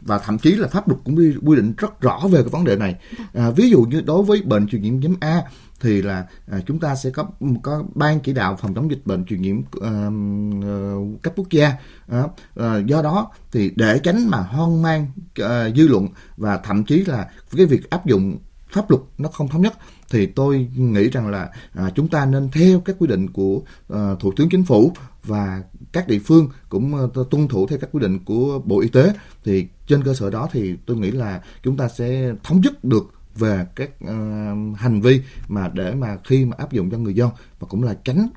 và 0.00 0.18
thậm 0.18 0.38
chí 0.38 0.52
là 0.54 0.68
pháp 0.68 0.88
luật 0.88 1.00
cũng 1.04 1.16
quy 1.42 1.56
định 1.56 1.74
rất 1.78 2.00
rõ 2.00 2.20
về 2.30 2.42
cái 2.42 2.50
vấn 2.50 2.64
đề 2.64 2.76
này. 2.76 2.96
À, 3.34 3.50
ví 3.50 3.70
dụ 3.70 3.82
như 3.82 4.00
đối 4.00 4.22
với 4.22 4.42
bệnh 4.42 4.66
truyền 4.66 4.82
nhiễm 4.82 5.00
nhóm 5.00 5.16
A 5.20 5.42
thì 5.80 6.02
là 6.02 6.26
à, 6.50 6.58
chúng 6.66 6.78
ta 6.78 6.94
sẽ 6.94 7.10
có 7.10 7.26
có 7.62 7.82
ban 7.94 8.20
chỉ 8.20 8.32
đạo 8.32 8.56
phòng 8.60 8.74
chống 8.74 8.90
dịch 8.90 9.06
bệnh 9.06 9.24
truyền 9.24 9.42
nhiễm 9.42 9.58
uh, 9.60 11.22
cấp 11.22 11.32
quốc 11.36 11.50
gia 11.50 11.72
à, 12.08 12.22
à, 12.56 12.78
do 12.78 13.02
đó 13.02 13.30
thì 13.52 13.72
để 13.76 14.00
tránh 14.02 14.28
mà 14.28 14.38
hoang 14.38 14.82
mang 14.82 15.06
uh, 15.42 15.76
dư 15.76 15.88
luận 15.88 16.08
và 16.36 16.58
thậm 16.58 16.84
chí 16.84 17.04
là 17.04 17.28
cái 17.56 17.66
việc 17.66 17.90
áp 17.90 18.06
dụng 18.06 18.38
pháp 18.72 18.90
luật 18.90 19.02
nó 19.18 19.28
không 19.28 19.48
thống 19.48 19.62
nhất 19.62 19.74
thì 20.10 20.26
tôi 20.26 20.68
nghĩ 20.76 21.10
rằng 21.10 21.28
là 21.28 21.50
à, 21.74 21.90
chúng 21.94 22.08
ta 22.08 22.26
nên 22.26 22.50
theo 22.50 22.80
các 22.80 22.96
quy 22.98 23.06
định 23.06 23.30
của 23.30 23.62
à, 23.88 24.14
thủ 24.20 24.32
tướng 24.36 24.48
chính 24.48 24.64
phủ 24.64 24.92
và 25.24 25.62
các 25.92 26.08
địa 26.08 26.18
phương 26.18 26.48
cũng 26.68 26.96
ờ, 26.96 27.24
tuân 27.30 27.48
thủ 27.48 27.66
theo 27.66 27.78
các 27.78 27.90
quy 27.92 28.00
định 28.00 28.18
của 28.24 28.60
bộ 28.64 28.80
y 28.80 28.88
tế. 28.88 29.12
Thì 29.44 29.66
trên 29.86 30.02
cơ 30.02 30.14
sở 30.14 30.30
đó 30.30 30.48
thì 30.52 30.76
tôi 30.86 30.96
nghĩ 30.96 31.10
là 31.10 31.42
chúng 31.62 31.76
ta 31.76 31.88
sẽ 31.88 32.34
thống 32.42 32.60
nhất 32.60 32.84
được 32.84 33.12
về 33.34 33.66
các 33.76 33.90
uh, 34.04 34.78
hành 34.78 35.00
vi 35.02 35.20
mà 35.48 35.70
để 35.74 35.94
mà 35.94 36.18
khi 36.24 36.44
mà 36.44 36.56
áp 36.58 36.72
dụng 36.72 36.90
cho 36.90 36.98
người 36.98 37.14
dân 37.14 37.30
và 37.58 37.66
cũng 37.70 37.82
là 37.82 37.94
tránh 38.04 38.28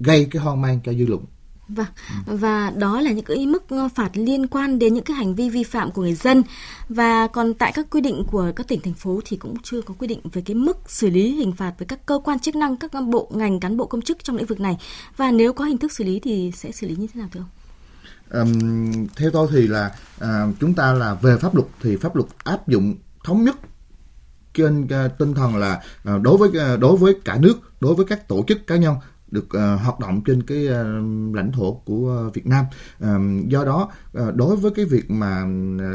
gây 0.00 0.24
cái 0.30 0.42
hoang 0.42 0.60
mang 0.60 0.80
cho 0.84 0.92
dư 0.92 1.06
luận. 1.06 1.24
Vâng, 1.68 1.86
và 2.26 2.70
đó 2.70 3.00
là 3.00 3.12
những 3.12 3.24
cái 3.24 3.46
mức 3.46 3.68
ờ, 3.68 3.88
phạt 3.94 4.10
liên 4.14 4.46
quan 4.46 4.78
đến 4.78 4.94
những 4.94 5.04
cái 5.04 5.16
hành 5.16 5.34
vi 5.34 5.50
vi 5.50 5.64
phạm 5.64 5.90
của 5.90 6.02
người 6.02 6.14
dân. 6.14 6.42
Và 6.88 7.26
còn 7.26 7.54
tại 7.54 7.72
các 7.72 7.86
quy 7.90 8.00
định 8.00 8.24
của 8.26 8.52
các 8.56 8.68
tỉnh 8.68 8.80
thành 8.80 8.94
phố 8.94 9.20
thì 9.24 9.36
cũng 9.36 9.54
chưa 9.62 9.82
có 9.82 9.94
quy 9.98 10.06
định 10.06 10.20
về 10.32 10.42
cái 10.46 10.54
mức 10.54 10.78
xử 10.86 11.10
lý 11.10 11.34
hình 11.36 11.52
phạt 11.52 11.72
với 11.78 11.86
các 11.86 12.06
cơ 12.06 12.18
quan 12.24 12.38
chức 12.38 12.56
năng, 12.56 12.76
các 12.76 12.90
bộ 13.08 13.30
ngành 13.34 13.60
cán 13.60 13.76
bộ 13.76 13.86
công 13.86 14.02
chức 14.02 14.24
trong 14.24 14.36
lĩnh 14.36 14.46
vực 14.46 14.60
này. 14.60 14.76
Và 15.16 15.30
nếu 15.30 15.52
có 15.52 15.64
hình 15.64 15.78
thức 15.78 15.92
xử 15.92 16.04
lý 16.04 16.20
thì 16.20 16.52
sẽ 16.56 16.72
xử 16.72 16.88
lý 16.88 16.96
như 16.96 17.06
thế 17.14 17.20
nào 17.20 17.28
thưa 17.32 17.40
ông? 17.40 17.48
Um, 18.30 19.06
theo 19.16 19.30
tôi 19.30 19.48
thì 19.52 19.66
là 19.66 19.94
uh, 20.16 20.28
chúng 20.60 20.74
ta 20.74 20.92
là 20.92 21.14
về 21.14 21.36
pháp 21.36 21.54
luật 21.54 21.66
thì 21.82 21.96
pháp 21.96 22.16
luật 22.16 22.28
áp 22.44 22.68
dụng 22.68 22.94
thống 23.24 23.44
nhất 23.44 23.56
trên 24.54 24.84
uh, 24.84 25.18
tinh 25.18 25.34
thần 25.34 25.56
là 25.56 25.82
uh, 26.14 26.22
đối 26.22 26.36
với 26.36 26.48
uh, 26.48 26.80
đối 26.80 26.96
với 26.96 27.14
cả 27.24 27.38
nước 27.40 27.54
đối 27.80 27.94
với 27.94 28.06
các 28.06 28.28
tổ 28.28 28.44
chức 28.48 28.66
cá 28.66 28.76
nhân 28.76 28.94
được 29.30 29.44
uh, 29.44 29.80
hoạt 29.80 30.00
động 30.00 30.22
trên 30.24 30.42
cái 30.42 30.66
uh, 30.66 31.34
lãnh 31.34 31.52
thổ 31.52 31.74
của 31.74 32.24
uh, 32.26 32.34
Việt 32.34 32.46
Nam. 32.46 32.64
Uh, 33.04 33.48
do 33.48 33.64
đó 33.64 33.90
uh, 34.18 34.34
đối 34.34 34.56
với 34.56 34.70
cái 34.70 34.84
việc 34.84 35.10
mà 35.10 35.44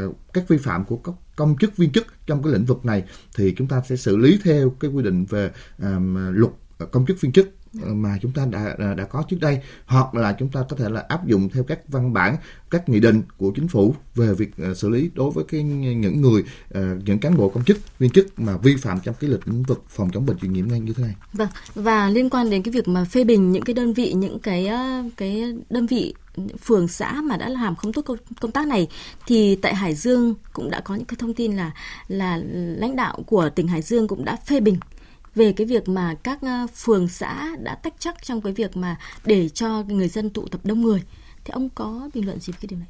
uh, 0.08 0.16
các 0.32 0.48
vi 0.48 0.58
phạm 0.58 0.84
của 0.84 0.96
các 0.96 1.14
công 1.36 1.56
chức 1.60 1.76
viên 1.76 1.92
chức 1.92 2.06
trong 2.26 2.42
cái 2.42 2.52
lĩnh 2.52 2.64
vực 2.64 2.84
này 2.84 3.04
thì 3.36 3.54
chúng 3.56 3.68
ta 3.68 3.82
sẽ 3.88 3.96
xử 3.96 4.16
lý 4.16 4.38
theo 4.44 4.70
cái 4.80 4.90
quy 4.90 5.02
định 5.02 5.24
về 5.24 5.50
uh, 5.82 5.86
luật 6.30 6.52
công 6.90 7.06
chức 7.06 7.20
viên 7.20 7.32
chức 7.32 7.48
mà 7.74 8.18
chúng 8.22 8.32
ta 8.32 8.46
đã 8.46 8.74
à, 8.78 8.94
đã 8.94 9.04
có 9.04 9.22
trước 9.28 9.36
đây, 9.40 9.60
hoặc 9.86 10.14
là 10.14 10.32
chúng 10.38 10.48
ta 10.48 10.60
có 10.68 10.76
thể 10.76 10.88
là 10.88 11.04
áp 11.08 11.26
dụng 11.26 11.48
theo 11.48 11.64
các 11.64 11.88
văn 11.88 12.12
bản, 12.12 12.36
các 12.70 12.88
nghị 12.88 13.00
định 13.00 13.22
của 13.36 13.52
chính 13.56 13.68
phủ 13.68 13.94
về 14.14 14.34
việc 14.34 14.50
à, 14.58 14.74
xử 14.74 14.88
lý 14.88 15.10
đối 15.14 15.30
với 15.30 15.44
cái 15.48 15.62
những 15.62 16.22
người 16.22 16.44
à, 16.74 16.80
những 17.04 17.18
cán 17.18 17.36
bộ 17.36 17.48
công 17.48 17.64
chức, 17.64 17.98
viên 17.98 18.10
chức 18.10 18.38
mà 18.38 18.56
vi 18.56 18.76
phạm 18.76 19.00
trong 19.00 19.14
cái 19.20 19.30
lĩnh 19.30 19.62
vực 19.62 19.84
phòng 19.88 20.10
chống 20.10 20.26
bệnh 20.26 20.38
truyền 20.38 20.52
nhiễm 20.52 20.68
ngay 20.68 20.80
như 20.80 20.92
thế 20.92 21.02
này. 21.02 21.14
Vâng 21.32 21.48
và 21.74 22.10
liên 22.10 22.30
quan 22.30 22.50
đến 22.50 22.62
cái 22.62 22.72
việc 22.72 22.88
mà 22.88 23.04
phê 23.04 23.24
bình 23.24 23.52
những 23.52 23.62
cái 23.62 23.74
đơn 23.74 23.92
vị, 23.92 24.12
những 24.12 24.38
cái 24.38 24.70
cái 25.16 25.54
đơn 25.70 25.86
vị, 25.86 26.14
phường, 26.64 26.88
xã 26.88 27.12
mà 27.12 27.36
đã 27.36 27.48
làm 27.48 27.76
không 27.76 27.92
tốt 27.92 28.04
công 28.40 28.50
tác 28.50 28.66
này, 28.66 28.88
thì 29.26 29.56
tại 29.56 29.74
Hải 29.74 29.94
Dương 29.94 30.34
cũng 30.52 30.70
đã 30.70 30.80
có 30.80 30.94
những 30.94 31.04
cái 31.04 31.16
thông 31.18 31.34
tin 31.34 31.56
là 31.56 31.72
là 32.08 32.36
lãnh 32.76 32.96
đạo 32.96 33.22
của 33.26 33.50
tỉnh 33.50 33.68
Hải 33.68 33.82
Dương 33.82 34.08
cũng 34.08 34.24
đã 34.24 34.36
phê 34.46 34.60
bình 34.60 34.76
về 35.34 35.52
cái 35.52 35.66
việc 35.66 35.88
mà 35.88 36.14
các 36.22 36.38
ờ, 36.42 36.66
phường 36.74 37.08
xã 37.08 37.56
đã 37.62 37.74
tách 37.74 37.94
chắc 37.98 38.22
trong 38.22 38.40
cái 38.40 38.52
việc 38.52 38.76
mà 38.76 38.96
để 39.24 39.48
cho 39.48 39.82
người 39.82 40.08
dân 40.08 40.30
tụ 40.30 40.48
tập 40.48 40.60
đông 40.64 40.82
người. 40.82 41.02
Thì 41.44 41.50
ông 41.52 41.68
có 41.74 42.10
bình 42.14 42.26
luận 42.26 42.40
gì 42.40 42.52
về 42.52 42.58
cái 42.60 42.66
điều 42.68 42.78
này? 42.78 42.88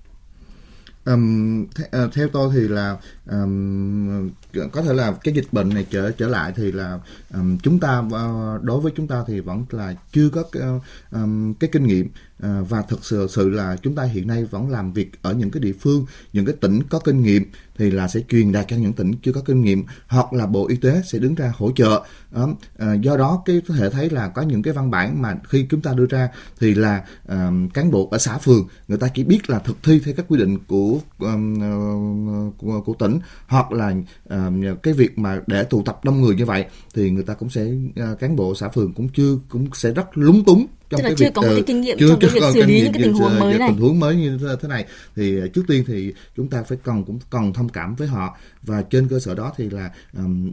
Um, 1.04 1.66
th- 1.74 2.06
uh, 2.06 2.14
theo 2.14 2.28
tôi 2.28 2.50
thì 2.54 2.60
là 2.68 2.96
um, 3.30 4.30
có 4.72 4.82
thể 4.82 4.92
là 4.92 5.12
cái 5.12 5.34
dịch 5.34 5.46
bệnh 5.52 5.68
này 5.68 5.86
trở 5.90 6.10
trở 6.10 6.28
lại 6.28 6.52
thì 6.56 6.72
là 6.72 7.00
um, 7.34 7.58
chúng 7.58 7.80
ta 7.80 7.98
uh, 7.98 8.62
đối 8.62 8.80
với 8.80 8.92
chúng 8.96 9.06
ta 9.06 9.24
thì 9.26 9.40
vẫn 9.40 9.64
là 9.70 9.94
chưa 10.12 10.28
có 10.28 10.42
cái, 10.52 10.62
um, 11.10 11.54
cái 11.54 11.70
kinh 11.72 11.86
nghiệm 11.86 12.06
uh, 12.06 12.68
và 12.68 12.82
thực 12.82 13.04
sự 13.04 13.26
sự 13.30 13.48
là 13.48 13.76
chúng 13.82 13.94
ta 13.94 14.02
hiện 14.02 14.26
nay 14.26 14.44
vẫn 14.44 14.70
làm 14.70 14.92
việc 14.92 15.22
ở 15.22 15.34
những 15.34 15.50
cái 15.50 15.60
địa 15.60 15.72
phương 15.80 16.06
những 16.32 16.46
cái 16.46 16.54
tỉnh 16.60 16.82
có 16.82 16.98
kinh 16.98 17.22
nghiệm 17.22 17.44
thì 17.78 17.90
là 17.90 18.08
sẽ 18.08 18.20
truyền 18.28 18.52
đạt 18.52 18.64
cho 18.68 18.76
những 18.76 18.92
tỉnh 18.92 19.12
chưa 19.22 19.32
có 19.32 19.40
kinh 19.40 19.62
nghiệm 19.62 19.84
hoặc 20.06 20.32
là 20.32 20.46
bộ 20.46 20.68
y 20.68 20.76
tế 20.76 21.02
sẽ 21.06 21.18
đứng 21.18 21.34
ra 21.34 21.52
hỗ 21.56 21.72
trợ. 21.76 22.02
Uh, 22.42 22.50
uh, 22.50 23.00
do 23.00 23.16
đó 23.16 23.42
cái 23.44 23.62
có 23.68 23.74
thể 23.74 23.90
thấy 23.90 24.10
là 24.10 24.28
có 24.28 24.42
những 24.42 24.62
cái 24.62 24.74
văn 24.74 24.90
bản 24.90 25.22
mà 25.22 25.34
khi 25.48 25.66
chúng 25.70 25.80
ta 25.80 25.92
đưa 25.92 26.06
ra 26.06 26.28
thì 26.60 26.74
là 26.74 27.04
uh, 27.32 27.74
cán 27.74 27.90
bộ 27.90 28.08
ở 28.10 28.18
xã 28.18 28.38
phường 28.38 28.68
người 28.88 28.98
ta 28.98 29.08
chỉ 29.08 29.24
biết 29.24 29.50
là 29.50 29.58
thực 29.58 29.82
thi 29.82 30.00
theo 30.04 30.14
các 30.16 30.26
quy 30.28 30.38
định 30.38 30.58
của 30.66 30.98
um, 31.18 31.54
uh, 31.54 32.58
của, 32.58 32.80
của 32.80 32.94
tỉnh 32.98 33.18
hoặc 33.46 33.72
là 33.72 33.94
uh, 34.34 34.43
cái 34.82 34.94
việc 34.94 35.18
mà 35.18 35.40
để 35.46 35.64
tụ 35.64 35.82
tập 35.82 36.04
đông 36.04 36.20
người 36.20 36.34
như 36.34 36.44
vậy 36.44 36.64
thì 36.94 37.10
người 37.10 37.24
ta 37.24 37.34
cũng 37.34 37.50
sẽ 37.50 37.66
uh, 38.12 38.18
cán 38.18 38.36
bộ 38.36 38.54
xã 38.54 38.68
phường 38.68 38.92
cũng 38.92 39.08
chưa 39.08 39.38
cũng 39.48 39.66
sẽ 39.74 39.92
rất 39.92 40.06
lúng 40.14 40.44
túng 40.44 40.66
trong 40.90 41.00
Tức 41.00 41.08
cái 41.08 41.14
chưa 41.16 41.24
việc, 41.24 41.30
có 41.34 41.42
một 41.42 41.48
cái 41.50 41.62
kinh 41.66 41.80
nghiệm 41.80 41.98
chưa, 41.98 42.08
trong 42.08 42.18
cái 42.20 42.30
việc 42.34 42.42
xử 42.54 42.62
lý 42.62 42.80
những 42.82 42.92
cái 42.92 43.02
tình 43.02 43.12
huống 43.12 43.38
mới 43.38 43.58
này. 43.58 43.68
tình 43.68 43.80
huống 43.80 44.00
mới 44.00 44.16
như 44.16 44.38
thế 44.62 44.68
này. 44.68 44.86
Thì 45.16 45.40
trước 45.54 45.62
tiên 45.68 45.84
thì 45.86 46.14
chúng 46.36 46.48
ta 46.48 46.62
phải 46.62 46.78
cần 46.82 47.04
cũng 47.04 47.18
cần 47.30 47.52
thông 47.52 47.68
cảm 47.68 47.94
với 47.94 48.08
họ. 48.08 48.36
Và 48.62 48.82
trên 48.82 49.08
cơ 49.08 49.18
sở 49.18 49.34
đó 49.34 49.52
thì 49.56 49.70
là 49.70 49.90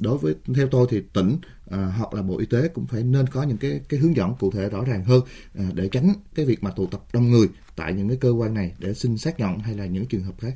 đối 0.01 0.17
với 0.17 0.35
theo 0.55 0.67
tôi 0.67 0.87
thì 0.89 1.01
tỉnh 1.13 1.37
uh, 1.65 1.75
hoặc 1.97 2.13
là 2.13 2.21
bộ 2.21 2.37
y 2.37 2.45
tế 2.45 2.67
cũng 2.67 2.87
phải 2.87 3.03
nên 3.03 3.27
có 3.27 3.43
những 3.43 3.57
cái 3.57 3.81
cái 3.89 3.99
hướng 3.99 4.15
dẫn 4.15 4.35
cụ 4.39 4.51
thể 4.51 4.69
rõ 4.69 4.83
ràng 4.83 5.03
hơn 5.03 5.19
uh, 5.19 5.75
để 5.75 5.89
tránh 5.91 6.13
cái 6.35 6.45
việc 6.45 6.63
mà 6.63 6.71
tụ 6.71 6.87
tập 6.87 7.01
đông 7.13 7.31
người 7.31 7.47
tại 7.75 7.93
những 7.93 8.07
cái 8.07 8.17
cơ 8.21 8.29
quan 8.29 8.53
này 8.53 8.73
để 8.79 8.93
xin 8.93 9.17
xác 9.17 9.39
nhận 9.39 9.59
hay 9.59 9.75
là 9.75 9.85
những 9.85 10.05
trường 10.05 10.23
hợp 10.23 10.33
khác. 10.39 10.53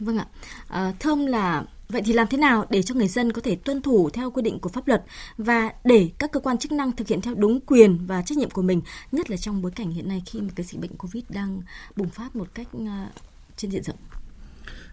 Vâng 0.00 0.18
ạ. 0.18 0.26
À, 0.68 0.92
thưa 1.00 1.10
ông 1.10 1.26
là 1.26 1.64
vậy 1.88 2.02
thì 2.04 2.12
làm 2.12 2.26
thế 2.30 2.38
nào 2.38 2.66
để 2.70 2.82
cho 2.82 2.94
người 2.94 3.08
dân 3.08 3.32
có 3.32 3.40
thể 3.40 3.56
tuân 3.56 3.82
thủ 3.82 4.10
theo 4.10 4.30
quy 4.30 4.42
định 4.42 4.58
của 4.58 4.68
pháp 4.68 4.88
luật 4.88 5.04
và 5.38 5.70
để 5.84 6.10
các 6.18 6.32
cơ 6.32 6.40
quan 6.40 6.58
chức 6.58 6.72
năng 6.72 6.92
thực 6.92 7.08
hiện 7.08 7.20
theo 7.20 7.34
đúng 7.34 7.60
quyền 7.60 8.06
và 8.06 8.22
trách 8.22 8.38
nhiệm 8.38 8.50
của 8.50 8.62
mình, 8.62 8.80
nhất 9.12 9.30
là 9.30 9.36
trong 9.36 9.62
bối 9.62 9.70
cảnh 9.70 9.90
hiện 9.90 10.08
nay 10.08 10.22
khi 10.26 10.40
mà 10.40 10.48
cái 10.56 10.66
dịch 10.66 10.80
bệnh 10.80 10.96
Covid 10.96 11.24
đang 11.28 11.62
bùng 11.96 12.08
phát 12.08 12.36
một 12.36 12.48
cách 12.54 12.68
ờ, 12.72 13.08
trên 13.56 13.70
diện 13.70 13.82
rộng? 13.82 13.96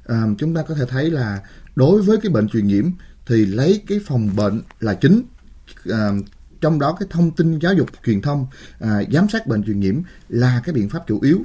à, 0.06 0.24
chúng 0.38 0.56
ta 0.56 0.62
có 0.62 0.76
thể 0.76 0.86
thấy 0.86 1.12
là 1.12 1.42
đối 1.76 2.02
với 2.02 2.18
cái 2.18 2.32
bệnh 2.32 2.50
truyền 2.50 2.68
nhiễm 2.68 2.90
thì 3.26 3.46
lấy 3.46 3.84
cái 3.88 4.00
phòng 4.06 4.30
bệnh 4.36 4.62
là 4.80 4.94
chính 4.94 5.24
à, 5.90 6.10
trong 6.62 6.80
đó 6.80 6.98
cái 7.00 7.08
thông 7.12 7.32
tin 7.32 7.60
giáo 7.60 7.74
dục 7.74 7.90
truyền 8.06 8.22
thông 8.22 8.48
à, 8.80 9.02
giám 9.12 9.30
sát 9.30 9.48
bệnh 9.48 9.64
truyền 9.64 9.80
nhiễm 9.80 10.02
là 10.30 10.62
cái 10.66 10.74
biện 10.76 10.90
pháp 10.90 11.08
chủ 11.08 11.20
yếu 11.22 11.40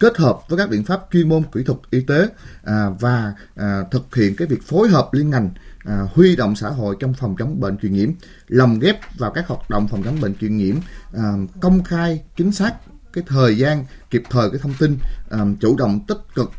kết 0.00 0.16
hợp 0.16 0.38
với 0.48 0.58
các 0.58 0.70
biện 0.70 0.84
pháp 0.84 1.00
chuyên 1.12 1.28
môn 1.28 1.42
kỹ 1.52 1.62
thuật 1.62 1.78
y 1.90 2.00
tế 2.00 2.28
à, 2.64 2.88
và 3.00 3.34
à, 3.56 3.80
thực 3.90 4.14
hiện 4.14 4.36
cái 4.36 4.48
việc 4.48 4.62
phối 4.62 4.88
hợp 4.88 5.08
liên 5.12 5.30
ngành 5.30 5.50
à, 5.84 6.00
huy 6.14 6.36
động 6.36 6.56
xã 6.56 6.68
hội 6.68 6.96
trong 7.00 7.14
phòng 7.14 7.36
chống 7.38 7.60
bệnh 7.60 7.78
truyền 7.78 7.92
nhiễm 7.92 8.10
lồng 8.48 8.78
ghép 8.78 9.00
vào 9.18 9.30
các 9.30 9.48
hoạt 9.48 9.70
động 9.70 9.88
phòng 9.88 10.02
chống 10.02 10.20
bệnh 10.20 10.34
truyền 10.34 10.56
nhiễm 10.56 10.76
à, 11.12 11.32
công 11.60 11.84
khai 11.84 12.22
chính 12.36 12.52
xác 12.52 12.74
cái 13.12 13.24
thời 13.26 13.58
gian 13.58 13.84
kịp 14.10 14.22
thời 14.30 14.50
cái 14.50 14.60
thông 14.62 14.74
tin 14.78 14.98
à, 15.30 15.38
chủ 15.60 15.76
động 15.76 16.00
tích 16.08 16.20
cực 16.34 16.50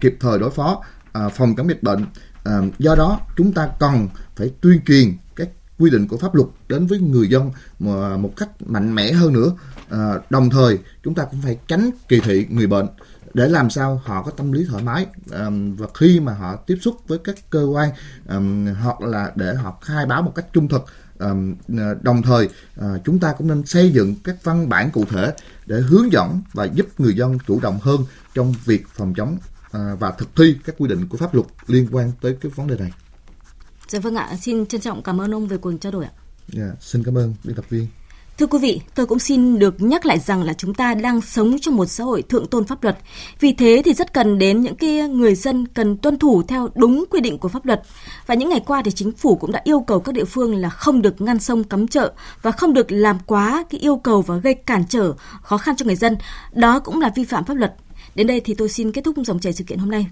kịp 0.00 0.16
thời 0.20 0.38
đối 0.38 0.50
phó 0.50 0.82
à, 1.12 1.28
phòng 1.28 1.56
chống 1.56 1.68
dịch 1.68 1.82
bệnh. 1.82 2.06
À, 2.44 2.60
do 2.78 2.94
đó 2.94 3.20
chúng 3.36 3.52
ta 3.52 3.68
cần 3.80 4.08
phải 4.36 4.50
tuyên 4.60 4.80
truyền 4.86 5.16
các 5.36 5.48
quy 5.78 5.90
định 5.90 6.08
của 6.08 6.16
pháp 6.16 6.34
luật 6.34 6.48
đến 6.68 6.86
với 6.86 6.98
người 6.98 7.28
dân 7.28 7.50
à, 7.80 8.16
một 8.16 8.32
cách 8.36 8.48
mạnh 8.66 8.94
mẽ 8.94 9.12
hơn 9.12 9.32
nữa 9.32 9.52
à, 9.90 10.14
đồng 10.30 10.50
thời 10.50 10.78
chúng 11.02 11.14
ta 11.14 11.24
cũng 11.24 11.40
phải 11.42 11.58
tránh 11.68 11.90
kỳ 12.08 12.20
thị 12.20 12.46
người 12.50 12.66
bệnh 12.66 12.86
để 13.34 13.48
làm 13.48 13.70
sao 13.70 14.02
họ 14.04 14.22
có 14.22 14.30
tâm 14.30 14.52
lý 14.52 14.64
thoải 14.68 14.82
mái 14.82 15.06
um, 15.30 15.74
và 15.76 15.86
khi 15.94 16.20
mà 16.20 16.34
họ 16.34 16.56
tiếp 16.56 16.78
xúc 16.80 16.96
với 17.08 17.18
các 17.18 17.34
cơ 17.50 17.64
quan 17.64 17.90
um, 18.28 18.66
hoặc 18.74 19.00
là 19.00 19.32
để 19.34 19.54
họ 19.54 19.78
khai 19.82 20.06
báo 20.06 20.22
một 20.22 20.32
cách 20.34 20.46
trung 20.52 20.68
thực 20.68 20.84
um, 21.18 21.54
đồng 22.02 22.22
thời 22.22 22.48
uh, 22.80 22.84
chúng 23.04 23.18
ta 23.18 23.32
cũng 23.38 23.48
nên 23.48 23.66
xây 23.66 23.90
dựng 23.90 24.14
các 24.24 24.36
văn 24.42 24.68
bản 24.68 24.90
cụ 24.90 25.04
thể 25.04 25.34
để 25.66 25.80
hướng 25.80 26.12
dẫn 26.12 26.40
và 26.52 26.64
giúp 26.64 26.86
người 26.98 27.14
dân 27.14 27.38
chủ 27.46 27.60
động 27.60 27.78
hơn 27.82 28.00
trong 28.34 28.54
việc 28.64 28.88
phòng 28.88 29.14
chống 29.14 29.38
uh, 29.66 30.00
và 30.00 30.10
thực 30.10 30.36
thi 30.36 30.56
các 30.64 30.74
quy 30.78 30.88
định 30.88 31.08
của 31.08 31.18
pháp 31.18 31.34
luật 31.34 31.46
liên 31.66 31.88
quan 31.92 32.12
tới 32.20 32.36
cái 32.40 32.52
vấn 32.54 32.66
đề 32.66 32.76
này. 32.78 32.92
Dạ 33.88 33.98
vâng 33.98 34.14
ạ, 34.14 34.36
xin 34.40 34.66
trân 34.66 34.80
trọng 34.80 35.02
cảm 35.02 35.20
ơn 35.20 35.34
ông 35.34 35.46
về 35.46 35.56
cuộc 35.56 35.72
trao 35.80 35.92
đổi 35.92 36.04
ạ. 36.04 36.10
Yeah, 36.56 36.68
dạ, 36.68 36.76
xin 36.80 37.04
cảm 37.04 37.18
ơn 37.18 37.34
biên 37.44 37.56
tập 37.56 37.64
viên. 37.68 37.86
Thưa 38.38 38.46
quý 38.46 38.58
vị, 38.58 38.80
tôi 38.94 39.06
cũng 39.06 39.18
xin 39.18 39.58
được 39.58 39.82
nhắc 39.82 40.06
lại 40.06 40.18
rằng 40.18 40.42
là 40.42 40.52
chúng 40.52 40.74
ta 40.74 40.94
đang 40.94 41.20
sống 41.20 41.56
trong 41.60 41.76
một 41.76 41.86
xã 41.86 42.04
hội 42.04 42.22
thượng 42.22 42.46
tôn 42.46 42.64
pháp 42.64 42.84
luật. 42.84 42.98
Vì 43.40 43.52
thế 43.52 43.82
thì 43.84 43.94
rất 43.94 44.12
cần 44.12 44.38
đến 44.38 44.60
những 44.60 44.74
cái 44.74 45.08
người 45.08 45.34
dân 45.34 45.66
cần 45.66 45.96
tuân 45.96 46.18
thủ 46.18 46.42
theo 46.42 46.68
đúng 46.74 47.04
quy 47.10 47.20
định 47.20 47.38
của 47.38 47.48
pháp 47.48 47.66
luật. 47.66 47.82
Và 48.26 48.34
những 48.34 48.48
ngày 48.48 48.60
qua 48.66 48.82
thì 48.82 48.90
chính 48.90 49.12
phủ 49.12 49.36
cũng 49.36 49.52
đã 49.52 49.60
yêu 49.64 49.80
cầu 49.80 50.00
các 50.00 50.12
địa 50.12 50.24
phương 50.24 50.54
là 50.54 50.68
không 50.68 51.02
được 51.02 51.20
ngăn 51.20 51.38
sông 51.38 51.64
cấm 51.64 51.88
chợ 51.88 52.12
và 52.42 52.50
không 52.50 52.74
được 52.74 52.92
làm 52.92 53.18
quá 53.26 53.64
cái 53.70 53.80
yêu 53.80 53.96
cầu 53.96 54.22
và 54.22 54.36
gây 54.36 54.54
cản 54.54 54.84
trở 54.88 55.12
khó 55.42 55.58
khăn 55.58 55.76
cho 55.76 55.86
người 55.86 55.96
dân. 55.96 56.16
Đó 56.52 56.80
cũng 56.80 57.00
là 57.00 57.12
vi 57.16 57.24
phạm 57.24 57.44
pháp 57.44 57.54
luật. 57.54 57.74
Đến 58.14 58.26
đây 58.26 58.40
thì 58.40 58.54
tôi 58.54 58.68
xin 58.68 58.92
kết 58.92 59.04
thúc 59.04 59.16
dòng 59.24 59.40
chảy 59.40 59.52
sự 59.52 59.64
kiện 59.64 59.78
hôm 59.78 59.90
nay 59.90 60.02